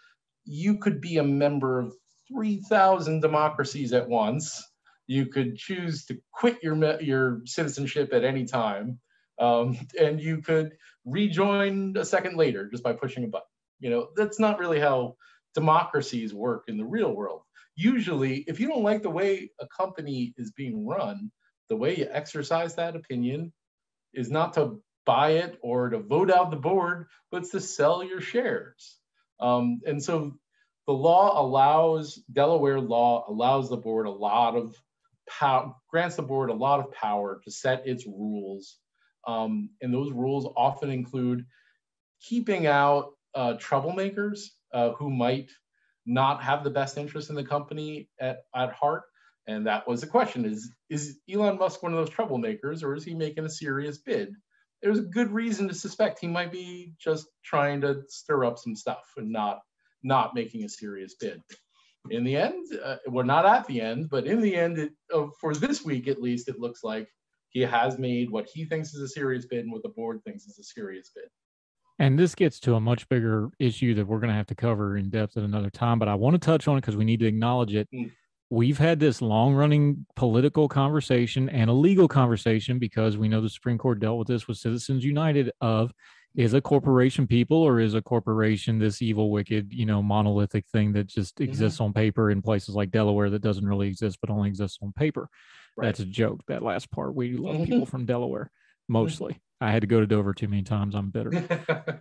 you 0.46 0.78
could 0.78 1.02
be 1.02 1.18
a 1.18 1.24
member 1.24 1.80
of 1.80 1.94
3,000 2.28 3.22
democracies 3.22 3.94
at 3.94 4.08
once. 4.08 4.64
You 5.08 5.28
could 5.28 5.58
choose 5.58 6.06
to 6.06 6.18
quit 6.32 6.62
your 6.62 7.02
your 7.02 7.42
citizenship 7.46 8.14
at 8.14 8.24
any 8.24 8.46
time, 8.46 9.00
um, 9.40 9.78
and 10.00 10.22
you 10.22 10.42
could 10.42 10.74
rejoin 11.06 11.96
a 11.98 12.06
second 12.06 12.38
later 12.38 12.70
just 12.70 12.84
by 12.84 12.94
pushing 12.94 13.24
a 13.24 13.28
button. 13.28 13.48
You 13.80 13.90
know, 13.90 14.10
that's 14.16 14.40
not 14.40 14.60
really 14.60 14.80
how 14.80 15.16
democracies 15.56 16.34
work 16.34 16.66
in 16.68 16.78
the 16.78 16.86
real 16.86 17.14
world. 17.14 17.42
Usually, 17.76 18.44
if 18.48 18.60
you 18.60 18.68
don't 18.68 18.84
like 18.84 19.04
the 19.04 19.10
way 19.10 19.52
a 19.60 19.68
company 19.68 20.34
is 20.38 20.52
being 20.52 20.86
run, 20.86 21.32
the 21.70 21.76
way 21.76 21.96
you 21.96 22.08
exercise 22.12 22.76
that 22.76 22.96
opinion 22.96 23.54
is 24.14 24.30
not 24.30 24.54
to 24.54 24.82
buy 25.06 25.32
it 25.32 25.58
or 25.62 25.90
to 25.90 26.00
vote 26.00 26.30
out 26.30 26.52
the 26.52 26.58
board, 26.58 27.08
but 27.32 27.44
it's 27.44 27.52
to 27.52 27.62
sell 27.62 28.04
your 28.04 28.20
shares. 28.20 28.98
Um, 29.40 29.80
and 29.86 30.04
so 30.04 30.38
the 30.86 30.94
law 30.94 31.40
allows, 31.42 32.16
Delaware 32.32 32.82
law 32.82 33.26
allows 33.28 33.70
the 33.70 33.78
board 33.78 34.08
a 34.08 34.12
lot 34.12 34.56
of 34.56 34.76
power, 35.28 35.74
grants 35.90 36.16
the 36.16 36.22
board 36.22 36.50
a 36.50 36.54
lot 36.54 36.80
of 36.80 36.92
power 36.92 37.42
to 37.44 37.52
set 37.52 37.88
its 37.88 38.06
rules 38.06 38.78
um, 39.28 39.70
and 39.82 39.94
those 39.94 40.12
rules 40.12 40.52
often 40.56 40.90
include 40.90 41.46
keeping 42.22 42.66
out 42.66 43.12
uh, 43.36 43.56
troublemakers 43.56 44.40
uh, 44.74 44.92
who 44.94 45.12
might 45.12 45.52
not 46.06 46.42
have 46.42 46.64
the 46.64 46.70
best 46.70 46.98
interest 46.98 47.30
in 47.30 47.36
the 47.36 47.44
company 47.44 48.10
at, 48.20 48.40
at 48.56 48.72
heart. 48.72 49.04
And 49.46 49.68
that 49.68 49.88
was 49.88 50.02
the 50.02 50.08
question 50.08 50.46
is, 50.46 50.72
is 50.90 51.20
Elon 51.32 51.58
Musk 51.58 51.84
one 51.84 51.94
of 51.94 52.00
those 52.00 52.16
troublemakers 52.16 52.84
or 52.84 52.96
is 52.96 53.04
he 53.04 53.14
making 53.14 53.46
a 53.46 53.50
serious 53.50 53.98
bid? 53.98 54.34
There's 54.82 55.00
a 55.00 55.04
good 55.04 55.32
reason 55.32 55.68
to 55.68 55.74
suspect 55.74 56.20
he 56.20 56.28
might 56.28 56.52
be 56.52 56.94
just 57.00 57.28
trying 57.44 57.82
to 57.82 58.04
stir 58.08 58.46
up 58.46 58.58
some 58.58 58.76
stuff 58.76 59.12
and 59.18 59.32
not, 59.32 59.60
not 60.04 60.36
making 60.36 60.64
a 60.64 60.70
serious 60.70 61.16
bid. 61.20 61.42
In 62.12 62.24
the 62.24 62.36
end, 62.36 62.66
uh, 62.84 62.98
we're 63.08 63.24
not 63.24 63.46
at 63.46 63.68
the 63.68 63.82
end, 63.82 64.10
but 64.10 64.26
in 64.26 64.42
the 64.42 64.56
end, 64.56 64.78
it, 64.78 64.92
uh, 65.14 65.28
for 65.40 65.54
this 65.54 65.84
week 65.84 66.08
at 66.08 66.22
least, 66.22 66.48
it 66.48 66.60
looks 66.60 66.84
like 66.84 67.08
he 67.50 67.62
has 67.62 67.98
made 67.98 68.30
what 68.30 68.48
he 68.54 68.66
thinks 68.66 68.94
is 68.94 69.02
a 69.02 69.08
serious 69.08 69.46
bid 69.46 69.60
and 69.60 69.72
what 69.72 69.84
the 69.84 69.90
board 69.90 70.22
thinks 70.24 70.46
is 70.46 70.60
a 70.60 70.64
serious 70.64 71.12
bid. 71.16 71.26
And 72.00 72.18
this 72.18 72.36
gets 72.36 72.60
to 72.62 72.76
a 72.76 72.80
much 72.80 73.10
bigger 73.10 73.50
issue 73.60 73.96
that 73.96 74.06
we're 74.06 74.20
going 74.20 74.30
to 74.30 74.36
have 74.36 74.48
to 74.48 74.56
cover 74.56 74.98
in 74.98 75.10
depth 75.10 75.36
at 75.38 75.44
another 75.44 75.70
time, 75.70 75.98
but 75.98 76.08
I 76.08 76.16
want 76.16 76.36
to 76.36 76.46
touch 76.46 76.68
on 76.68 76.78
it 76.78 76.82
because 76.82 76.96
we 76.96 77.06
need 77.06 77.20
to 77.22 77.26
acknowledge 77.26 77.74
it. 77.74 77.88
Mm. 77.94 78.12
We've 78.50 78.78
had 78.78 79.00
this 79.00 79.22
long 79.22 79.56
running 79.56 80.06
political 80.16 80.70
conversation 80.70 81.50
and 81.50 81.70
a 81.70 81.74
legal 81.74 82.08
conversation 82.08 82.80
because 82.80 83.18
we 83.18 83.28
know 83.28 83.42
the 83.42 83.50
Supreme 83.50 83.78
Court 83.78 84.00
dealt 84.00 84.20
with 84.20 84.28
this 84.28 84.48
with 84.48 84.58
Citizens 84.58 85.04
United 85.04 85.52
of 85.60 85.92
is 86.38 86.54
a 86.54 86.62
corporation 86.62 87.26
people 87.26 87.58
or 87.58 87.80
is 87.80 87.96
a 87.96 88.02
corporation 88.02 88.78
this 88.78 89.02
evil, 89.02 89.32
wicked, 89.32 89.74
you 89.74 89.88
know, 89.88 90.04
monolithic 90.04 90.66
thing 90.68 90.94
that 90.94 91.08
just 91.08 91.36
mm-hmm. 91.36 91.50
exists 91.50 91.82
on 91.82 91.92
paper 91.92 92.30
in 92.30 92.44
places 92.44 92.76
like 92.76 92.92
Delaware 92.92 93.32
that 93.32 93.42
doesn't 93.42 93.68
really 93.68 93.88
exist 93.88 94.20
but 94.22 94.30
only 94.30 94.48
exists 94.48 94.78
on 94.82 94.94
paper. 94.94 95.30
Right. 95.76 95.88
That's 95.88 96.00
a 96.00 96.06
joke. 96.06 96.42
That 96.48 96.62
last 96.62 96.92
part. 96.92 97.16
We 97.16 97.34
love 97.34 97.66
people 97.66 97.88
from 97.88 98.06
Delaware 98.06 98.52
mostly. 98.88 99.40
I 99.60 99.72
had 99.72 99.82
to 99.82 99.88
go 99.88 100.00
to 100.00 100.06
Dover 100.06 100.36
too 100.36 100.48
many 100.48 100.62
times. 100.62 100.94
I'm 100.94 101.10
bitter. 101.10 101.32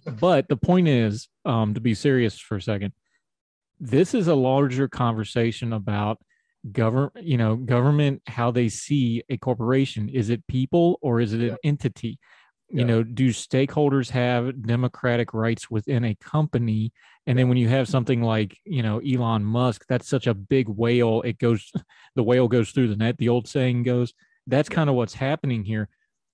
but 0.20 0.48
the 0.48 0.58
point 0.58 0.88
is, 0.88 1.28
um, 1.46 1.72
to 1.72 1.80
be 1.80 1.94
serious 1.94 2.38
for 2.38 2.56
a 2.56 2.62
second, 2.62 2.92
this 3.80 4.12
is 4.12 4.28
a 4.28 4.34
larger 4.34 4.86
conversation 4.86 5.72
about 5.72 6.18
government, 6.72 7.24
you 7.24 7.38
know, 7.38 7.56
government, 7.56 8.20
how 8.26 8.50
they 8.50 8.68
see 8.68 9.22
a 9.30 9.38
corporation. 9.38 10.10
Is 10.10 10.28
it 10.28 10.46
people 10.46 10.98
or 11.00 11.20
is 11.20 11.32
it 11.32 11.40
an 11.40 11.56
entity? 11.64 12.18
You 12.68 12.84
know 12.84 13.02
do 13.02 13.28
stakeholders 13.28 14.10
have 14.10 14.66
democratic 14.66 15.32
rights 15.34 15.70
within 15.70 16.04
a 16.04 16.14
company? 16.16 16.92
And 17.26 17.38
then 17.38 17.48
when 17.48 17.58
you 17.58 17.68
have 17.68 17.88
something 17.88 18.22
like 18.22 18.56
you 18.64 18.82
know 18.82 18.98
elon 19.00 19.44
musk 19.44 19.84
that's 19.88 20.08
such 20.08 20.26
a 20.26 20.34
big 20.34 20.68
whale 20.68 21.22
it 21.22 21.38
goes 21.38 21.72
the 22.16 22.22
whale 22.22 22.48
goes 22.48 22.70
through 22.70 22.88
the 22.88 22.96
net 22.96 23.18
the 23.18 23.28
old 23.28 23.48
saying 23.48 23.82
goes. 23.82 24.12
That's 24.46 24.68
kind 24.68 24.88
of 24.88 24.96
what's 24.96 25.14
happening 25.14 25.64
here. 25.64 25.88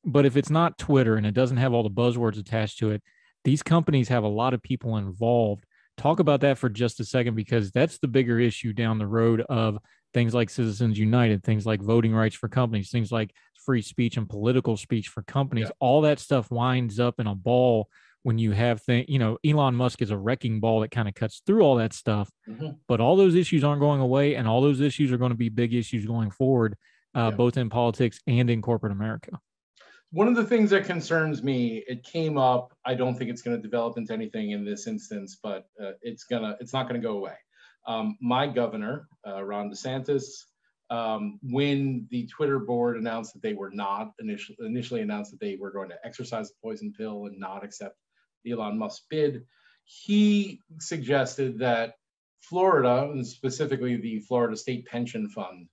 But 0.05 0.27
if 0.27 0.37
it's 0.37 0.51
not 0.51 0.79
twitter 0.79 1.17
and 1.17 1.27
it 1.27 1.35
doesn't 1.35 1.57
have 1.59 1.73
all 1.73 1.83
the 1.83 1.91
buzzwords 1.91 2.39
attached 2.39 2.79
to 2.79 2.91
it 2.91 3.03
these 3.45 3.63
companies 3.63 4.09
have 4.09 4.25
a 4.25 4.29
lot 4.29 4.55
of 4.55 4.63
people 4.63 4.97
involved. 4.97 5.65
Talk 5.97 6.21
about 6.21 6.41
that 6.41 6.59
for 6.59 6.69
just 6.69 7.01
a 7.01 7.05
second 7.05 7.35
because 7.35 7.71
that's 7.71 7.99
the 7.99 8.09
bigger 8.09 8.39
issue 8.39 8.73
down 8.73 8.99
the 8.99 9.07
road 9.07 9.43
of 9.49 9.79
things 10.15 10.35
like 10.35 10.51
Citizens 10.51 10.99
United, 10.99 11.43
things 11.43 11.67
like 11.67 11.81
voting 11.81 12.15
rights 12.15 12.37
for 12.37 12.49
companies, 12.49 12.91
things 12.91 13.11
like 13.13 13.35
free 13.65 13.83
speech 13.83 14.17
and 14.17 14.29
political 14.29 14.77
speech 14.77 15.09
for 15.09 15.23
companies. 15.23 15.67
Yeah. 15.67 15.77
All 15.81 16.03
that 16.03 16.19
stuff 16.19 16.51
winds 16.51 17.01
up 17.01 17.21
in 17.21 17.27
a 17.27 17.35
ball 17.35 17.89
when 18.23 18.39
you 18.39 18.53
have 18.53 18.81
things, 18.83 19.07
you 19.09 19.19
know, 19.19 19.39
Elon 19.45 19.75
Musk 19.75 20.01
is 20.01 20.11
a 20.11 20.17
wrecking 20.17 20.61
ball 20.61 20.81
that 20.81 20.91
kind 20.91 21.09
of 21.09 21.15
cuts 21.15 21.43
through 21.45 21.63
all 21.63 21.77
that 21.77 21.93
stuff. 21.93 22.31
Mm-hmm. 22.49 22.71
But 22.87 23.01
all 23.01 23.17
those 23.17 23.35
issues 23.35 23.65
aren't 23.65 23.81
going 23.81 24.01
away, 24.01 24.37
and 24.37 24.47
all 24.47 24.61
those 24.61 24.81
issues 24.81 25.11
are 25.13 25.19
going 25.19 25.33
to 25.33 25.37
be 25.37 25.49
big 25.49 25.75
issues 25.75 26.07
going 26.07 26.31
forward, 26.31 26.77
uh, 27.17 27.31
yeah. 27.31 27.37
both 27.37 27.57
in 27.57 27.69
politics 27.69 28.21
and 28.27 28.49
in 28.49 28.63
corporate 28.63 28.93
America. 28.93 29.41
One 30.13 30.29
of 30.29 30.37
the 30.37 30.45
things 30.45 30.71
that 30.71 30.85
concerns 30.85 31.43
me, 31.43 31.83
it 31.89 32.05
came 32.05 32.37
up. 32.39 32.73
I 32.85 32.95
don't 32.95 33.17
think 33.17 33.31
it's 33.31 33.43
going 33.43 33.57
to 33.57 33.63
develop 33.63 33.97
into 33.97 34.13
anything 34.13 34.51
in 34.51 34.65
this 34.65 34.87
instance, 34.87 35.39
but 35.43 35.67
uh, 35.83 35.93
it's 36.03 36.25
gonna, 36.25 36.57
it's 36.61 36.73
not 36.73 36.89
going 36.89 37.01
to 37.01 37.05
go 37.07 37.17
away. 37.17 37.35
Um, 37.87 38.17
my 38.21 38.47
governor, 38.47 39.09
uh, 39.27 39.43
Ron 39.43 39.71
DeSantis, 39.71 40.25
um, 40.91 41.39
when 41.43 42.07
the 42.11 42.27
Twitter 42.27 42.59
board 42.59 42.97
announced 42.97 43.33
that 43.33 43.43
they 43.43 43.55
were 43.55 43.71
not 43.71 44.13
initially, 44.21 44.59
initially 44.61 45.01
announced 45.01 45.31
that 45.31 45.41
they 45.41 45.57
were 45.57 45.71
going 45.71 45.89
to 45.89 45.99
exercise 46.05 46.49
the 46.51 46.57
poison 46.63 46.93
pill 46.97 47.27
and 47.27 47.39
not 47.39 47.65
accept 47.65 47.97
Elon 48.49 48.79
Musk's 48.79 49.07
bid, 49.09 49.45
he 49.85 50.61
suggested 50.81 51.59
that 51.61 51.95
Florida, 52.41 53.09
and 53.11 53.27
specifically 53.27 53.97
the 53.97 54.21
Florida 54.21 54.57
State 54.57 54.87
Pension 54.87 55.29
Fund, 55.29 55.69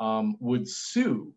um, 0.00 0.36
would 0.40 0.68
sue 0.68 1.32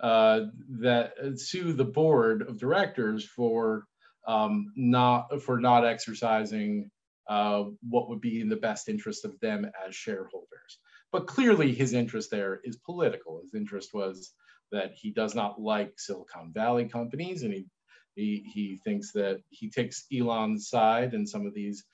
uh, 0.00 0.40
that 0.80 1.12
sue 1.36 1.72
the 1.72 1.84
board 1.84 2.42
of 2.42 2.58
directors 2.58 3.24
for 3.24 3.84
um, 4.26 4.72
not 4.74 5.42
for 5.42 5.60
not 5.60 5.84
exercising 5.84 6.90
uh, 7.28 7.64
what 7.88 8.08
would 8.08 8.20
be 8.20 8.40
in 8.40 8.48
the 8.48 8.56
best 8.56 8.88
interest 8.88 9.24
of 9.24 9.38
them 9.40 9.66
as 9.86 9.94
shareholders. 9.94 10.78
But 11.12 11.26
clearly, 11.26 11.72
his 11.72 11.92
interest 11.92 12.30
there 12.30 12.60
is 12.64 12.76
political. 12.76 13.40
His 13.40 13.54
interest 13.54 13.94
was 13.94 14.32
that 14.72 14.92
he 14.94 15.10
does 15.10 15.34
not 15.34 15.60
like 15.60 15.92
Silicon 15.96 16.52
Valley 16.52 16.86
companies, 16.88 17.42
and 17.42 17.52
he 17.52 17.66
he, 18.16 18.44
he 18.52 18.80
thinks 18.84 19.12
that 19.12 19.40
he 19.50 19.70
takes 19.70 20.06
Elon's 20.16 20.68
side 20.68 21.14
in 21.14 21.26
some 21.26 21.46
of 21.46 21.54
these 21.54 21.84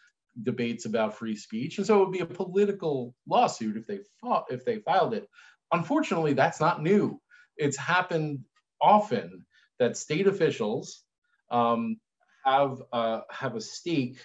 debates 0.43 0.85
about 0.85 1.17
free 1.17 1.37
speech, 1.37 1.79
and 1.79 1.87
so 1.87 1.97
it 1.97 2.05
would 2.05 2.13
be 2.13 2.21
a 2.21 2.27
political 2.27 3.15
lawsuit 3.29 3.77
if 3.77 3.87
they 3.87 4.01
fought, 4.21 4.45
if 4.51 4.65
they 4.65 4.79
filed 4.79 5.15
it. 5.15 5.27
Unfortunately, 5.73 6.33
that's 6.33 6.61
not 6.61 6.83
new. 6.83 7.21
It's 7.57 7.77
happened 7.77 8.41
often 8.81 9.45
that 9.79 9.97
state 9.97 10.27
officials 10.27 11.03
um, 11.51 11.99
have 12.45 12.83
uh, 12.93 13.21
have 13.31 13.57
a 13.57 13.61
stake 13.61 14.19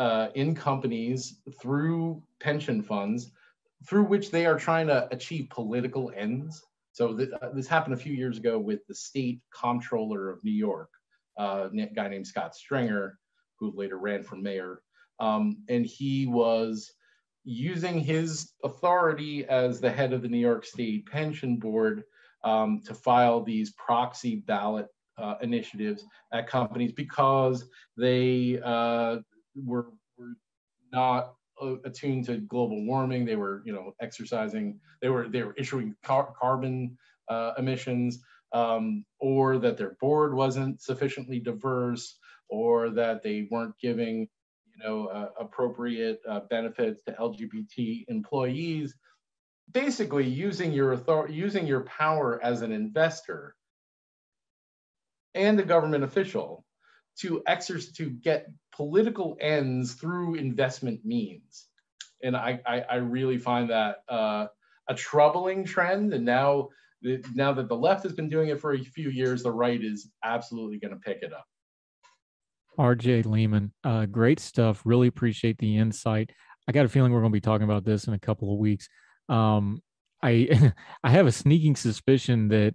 uh, 0.00 0.30
in 0.34 0.54
companies 0.54 1.42
through 1.60 2.22
pension 2.40 2.82
funds 2.82 3.32
through 3.86 4.04
which 4.04 4.30
they 4.30 4.46
are 4.46 4.58
trying 4.58 4.86
to 4.86 5.06
achieve 5.12 5.46
political 5.50 6.10
ends. 6.16 6.62
So 6.92 7.16
th- 7.16 7.28
uh, 7.42 7.50
this 7.54 7.66
happened 7.66 7.94
a 7.94 7.98
few 7.98 8.14
years 8.14 8.38
ago 8.38 8.58
with 8.58 8.80
the 8.86 8.94
state 8.94 9.40
comptroller 9.54 10.30
of 10.30 10.42
New 10.42 10.52
York, 10.52 10.88
uh, 11.38 11.68
a 11.72 11.86
guy 11.94 12.08
named 12.08 12.26
Scott 12.26 12.54
Stringer, 12.54 13.18
who 13.58 13.72
later 13.76 13.98
ran 13.98 14.22
for 14.22 14.36
mayor. 14.36 14.80
Um, 15.18 15.58
and 15.68 15.84
he 15.84 16.26
was 16.26 16.90
using 17.44 18.00
his 18.00 18.52
authority 18.64 19.44
as 19.46 19.80
the 19.80 19.90
head 19.90 20.14
of 20.14 20.22
the 20.22 20.28
New 20.28 20.38
York 20.38 20.64
State 20.64 21.06
Pension 21.06 21.56
Board 21.56 22.04
um, 22.42 22.80
to 22.86 22.94
file 22.94 23.42
these 23.42 23.72
proxy 23.72 24.36
ballot 24.36 24.88
uh, 25.18 25.34
initiatives 25.42 26.04
at 26.32 26.46
companies 26.46 26.92
because 26.92 27.66
they 27.98 28.58
uh, 28.64 29.18
were, 29.54 29.88
were 30.18 30.34
not 30.92 31.34
uh, 31.60 31.76
attuned 31.84 32.26
to 32.26 32.38
global 32.38 32.84
warming. 32.84 33.24
They 33.24 33.36
were, 33.36 33.62
you 33.64 33.72
know, 33.72 33.92
exercising. 34.00 34.80
They 35.02 35.08
were 35.08 35.28
they 35.28 35.42
were 35.42 35.54
issuing 35.56 35.94
car- 36.02 36.34
carbon 36.40 36.96
uh, 37.28 37.52
emissions, 37.58 38.20
um, 38.52 39.04
or 39.18 39.58
that 39.58 39.76
their 39.76 39.96
board 40.00 40.34
wasn't 40.34 40.80
sufficiently 40.80 41.38
diverse, 41.38 42.18
or 42.48 42.90
that 42.90 43.22
they 43.22 43.48
weren't 43.50 43.74
giving, 43.80 44.28
you 44.66 44.84
know, 44.84 45.06
uh, 45.06 45.28
appropriate 45.38 46.20
uh, 46.28 46.40
benefits 46.50 47.02
to 47.04 47.12
LGBT 47.12 48.04
employees. 48.08 48.94
Basically, 49.72 50.26
using 50.26 50.72
your 50.72 50.92
authority, 50.92 51.34
using 51.34 51.66
your 51.66 51.82
power 51.82 52.42
as 52.42 52.62
an 52.62 52.72
investor 52.72 53.54
and 55.34 55.60
a 55.60 55.62
government 55.62 56.02
official 56.02 56.64
to 57.20 57.42
exercise 57.46 57.92
to 57.92 58.10
get 58.10 58.50
political 58.72 59.36
ends 59.40 59.94
through 59.94 60.34
investment 60.34 61.04
means. 61.04 61.66
And 62.22 62.36
i 62.36 62.60
i, 62.66 62.80
I 62.80 62.96
really 62.96 63.38
find 63.38 63.70
that 63.70 64.02
uh, 64.08 64.46
a 64.88 64.94
troubling 64.94 65.64
trend. 65.64 66.12
And 66.14 66.24
now 66.24 66.68
now 67.34 67.52
that 67.52 67.68
the 67.68 67.76
left 67.76 68.02
has 68.02 68.12
been 68.12 68.28
doing 68.28 68.48
it 68.48 68.60
for 68.60 68.74
a 68.74 68.78
few 68.78 69.08
years 69.08 69.42
the 69.42 69.50
right 69.50 69.82
is 69.82 70.10
absolutely 70.22 70.78
going 70.78 70.92
to 70.92 71.00
pick 71.00 71.22
it 71.22 71.32
up. 71.32 71.46
Rj 72.78 73.24
lehmann 73.26 73.72
uh, 73.84 74.06
great 74.06 74.40
stuff. 74.40 74.82
Really 74.84 75.08
appreciate 75.08 75.58
the 75.58 75.76
insight. 75.76 76.30
I 76.68 76.72
got 76.72 76.86
a 76.86 76.88
feeling 76.88 77.12
we're 77.12 77.20
going 77.20 77.32
to 77.32 77.36
be 77.36 77.40
talking 77.40 77.64
about 77.64 77.84
this 77.84 78.06
in 78.06 78.14
a 78.14 78.18
couple 78.18 78.52
of 78.52 78.58
weeks. 78.58 78.88
Um, 79.28 79.82
I 80.22 80.72
I 81.04 81.10
have 81.10 81.26
a 81.26 81.32
sneaking 81.32 81.76
suspicion 81.76 82.48
that 82.48 82.74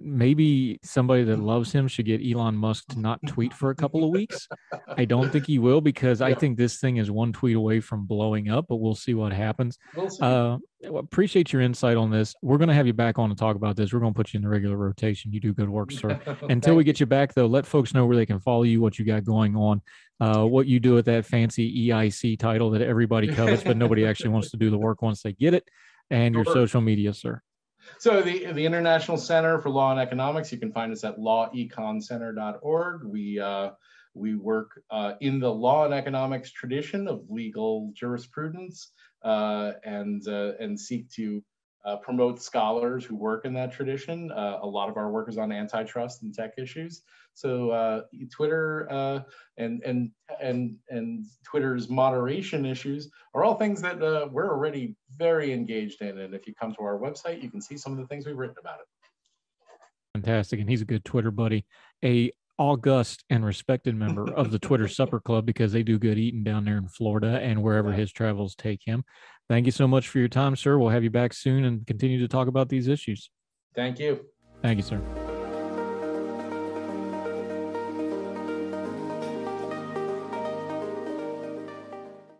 maybe 0.00 0.78
somebody 0.82 1.24
that 1.24 1.38
loves 1.38 1.72
him 1.72 1.88
should 1.88 2.06
get 2.06 2.20
Elon 2.24 2.56
Musk 2.56 2.86
to 2.88 3.00
not 3.00 3.20
tweet 3.26 3.52
for 3.52 3.70
a 3.70 3.74
couple 3.74 4.04
of 4.04 4.10
weeks. 4.10 4.48
I 4.96 5.04
don't 5.04 5.30
think 5.30 5.46
he 5.46 5.58
will 5.58 5.80
because 5.80 6.22
I 6.22 6.34
think 6.34 6.56
this 6.56 6.78
thing 6.78 6.98
is 6.98 7.10
one 7.10 7.32
tweet 7.32 7.56
away 7.56 7.80
from 7.80 8.06
blowing 8.06 8.50
up, 8.50 8.66
but 8.68 8.76
we'll 8.76 8.94
see 8.94 9.14
what 9.14 9.32
happens. 9.32 9.78
We'll 9.96 10.10
uh, 10.20 10.58
appreciate 10.96 11.52
your 11.52 11.62
insight 11.62 11.96
on 11.96 12.10
this. 12.10 12.34
We're 12.42 12.58
going 12.58 12.68
to 12.68 12.74
have 12.74 12.86
you 12.86 12.92
back 12.92 13.18
on 13.18 13.28
to 13.30 13.34
talk 13.34 13.56
about 13.56 13.76
this. 13.76 13.92
We're 13.92 14.00
going 14.00 14.12
to 14.12 14.16
put 14.16 14.32
you 14.32 14.38
in 14.38 14.42
the 14.42 14.48
regular 14.48 14.76
rotation. 14.76 15.32
You 15.32 15.40
do 15.40 15.52
good 15.52 15.68
work, 15.68 15.90
sir. 15.90 16.20
Until 16.48 16.76
we 16.76 16.84
get 16.84 17.00
you 17.00 17.06
back, 17.06 17.34
though, 17.34 17.46
let 17.46 17.66
folks 17.66 17.92
know 17.92 18.06
where 18.06 18.16
they 18.16 18.26
can 18.26 18.40
follow 18.40 18.62
you, 18.62 18.80
what 18.80 18.98
you 18.98 19.04
got 19.04 19.24
going 19.24 19.56
on, 19.56 19.82
uh, 20.20 20.44
what 20.44 20.66
you 20.66 20.80
do 20.80 20.94
with 20.94 21.06
that 21.06 21.26
fancy 21.26 21.88
EIC 21.88 22.38
title 22.38 22.70
that 22.70 22.82
everybody 22.82 23.28
covets, 23.28 23.64
but 23.64 23.76
nobody 23.76 24.06
actually 24.06 24.30
wants 24.30 24.50
to 24.50 24.56
do 24.56 24.70
the 24.70 24.78
work 24.78 25.02
once 25.02 25.22
they 25.22 25.32
get 25.32 25.54
it, 25.54 25.68
and 26.10 26.34
your 26.34 26.44
social 26.44 26.80
media, 26.80 27.12
sir. 27.12 27.42
So 27.98 28.22
the, 28.22 28.52
the 28.52 28.64
International 28.64 29.16
Center 29.16 29.58
for 29.60 29.70
Law 29.70 29.90
and 29.90 30.00
Economics, 30.00 30.50
you 30.52 30.58
can 30.58 30.72
find 30.72 30.92
us 30.92 31.04
at 31.04 31.18
laweconcenter.org. 31.18 33.04
We, 33.04 33.38
uh, 33.40 33.70
we 34.14 34.34
work 34.34 34.82
uh, 34.90 35.12
in 35.20 35.38
the 35.38 35.52
law 35.52 35.84
and 35.84 35.94
economics 35.94 36.50
tradition 36.50 37.06
of 37.08 37.24
legal 37.28 37.92
jurisprudence 37.94 38.92
uh, 39.22 39.72
and, 39.84 40.26
uh, 40.26 40.52
and 40.58 40.78
seek 40.78 41.10
to 41.10 41.42
uh, 41.84 41.96
promote 41.96 42.42
scholars 42.42 43.04
who 43.04 43.16
work 43.16 43.44
in 43.44 43.54
that 43.54 43.72
tradition. 43.72 44.30
Uh, 44.32 44.58
a 44.62 44.66
lot 44.66 44.90
of 44.90 44.96
our 44.96 45.10
work 45.10 45.28
is 45.28 45.38
on 45.38 45.50
antitrust 45.50 46.22
and 46.22 46.34
tech 46.34 46.52
issues. 46.58 47.02
So 47.32 48.04
Twitter 48.30 49.24
and 49.56 49.82
and 49.82 50.10
and 50.42 50.76
and 50.90 51.24
Twitter's 51.42 51.88
moderation 51.88 52.66
issues 52.66 53.08
are 53.32 53.44
all 53.44 53.54
things 53.54 53.80
that 53.80 53.98
we're 54.30 54.50
already 54.50 54.94
very 55.20 55.52
engaged 55.52 56.00
in. 56.00 56.18
And 56.18 56.34
if 56.34 56.46
you 56.48 56.54
come 56.54 56.74
to 56.74 56.82
our 56.82 56.98
website, 56.98 57.42
you 57.42 57.50
can 57.50 57.60
see 57.60 57.76
some 57.76 57.92
of 57.92 57.98
the 57.98 58.06
things 58.06 58.26
we've 58.26 58.36
written 58.36 58.56
about 58.58 58.80
it. 58.80 58.86
Fantastic, 60.14 60.58
and 60.58 60.68
he's 60.68 60.82
a 60.82 60.86
good 60.86 61.04
Twitter 61.04 61.30
buddy. 61.30 61.64
A 62.04 62.32
august 62.58 63.24
and 63.30 63.44
respected 63.44 63.94
member 63.94 64.30
of 64.34 64.50
the 64.50 64.58
Twitter 64.58 64.88
Supper 64.98 65.20
Club 65.20 65.46
because 65.46 65.72
they 65.72 65.82
do 65.82 65.98
good 65.98 66.18
eating 66.18 66.42
down 66.42 66.64
there 66.64 66.76
in 66.76 66.88
Florida 66.88 67.38
and 67.40 67.62
wherever 67.62 67.92
his 67.92 68.10
travels 68.12 68.54
take 68.54 68.82
him. 68.84 69.04
Thank 69.48 69.66
you 69.66 69.72
so 69.72 69.88
much 69.88 70.08
for 70.08 70.18
your 70.18 70.28
time, 70.28 70.56
sir. 70.56 70.78
We'll 70.78 70.90
have 70.90 71.04
you 71.04 71.10
back 71.10 71.32
soon 71.32 71.64
and 71.64 71.86
continue 71.86 72.18
to 72.20 72.28
talk 72.28 72.48
about 72.48 72.68
these 72.68 72.88
issues. 72.88 73.30
Thank 73.74 73.98
you. 73.98 74.26
Thank 74.62 74.76
you, 74.76 74.82
sir. 74.82 75.39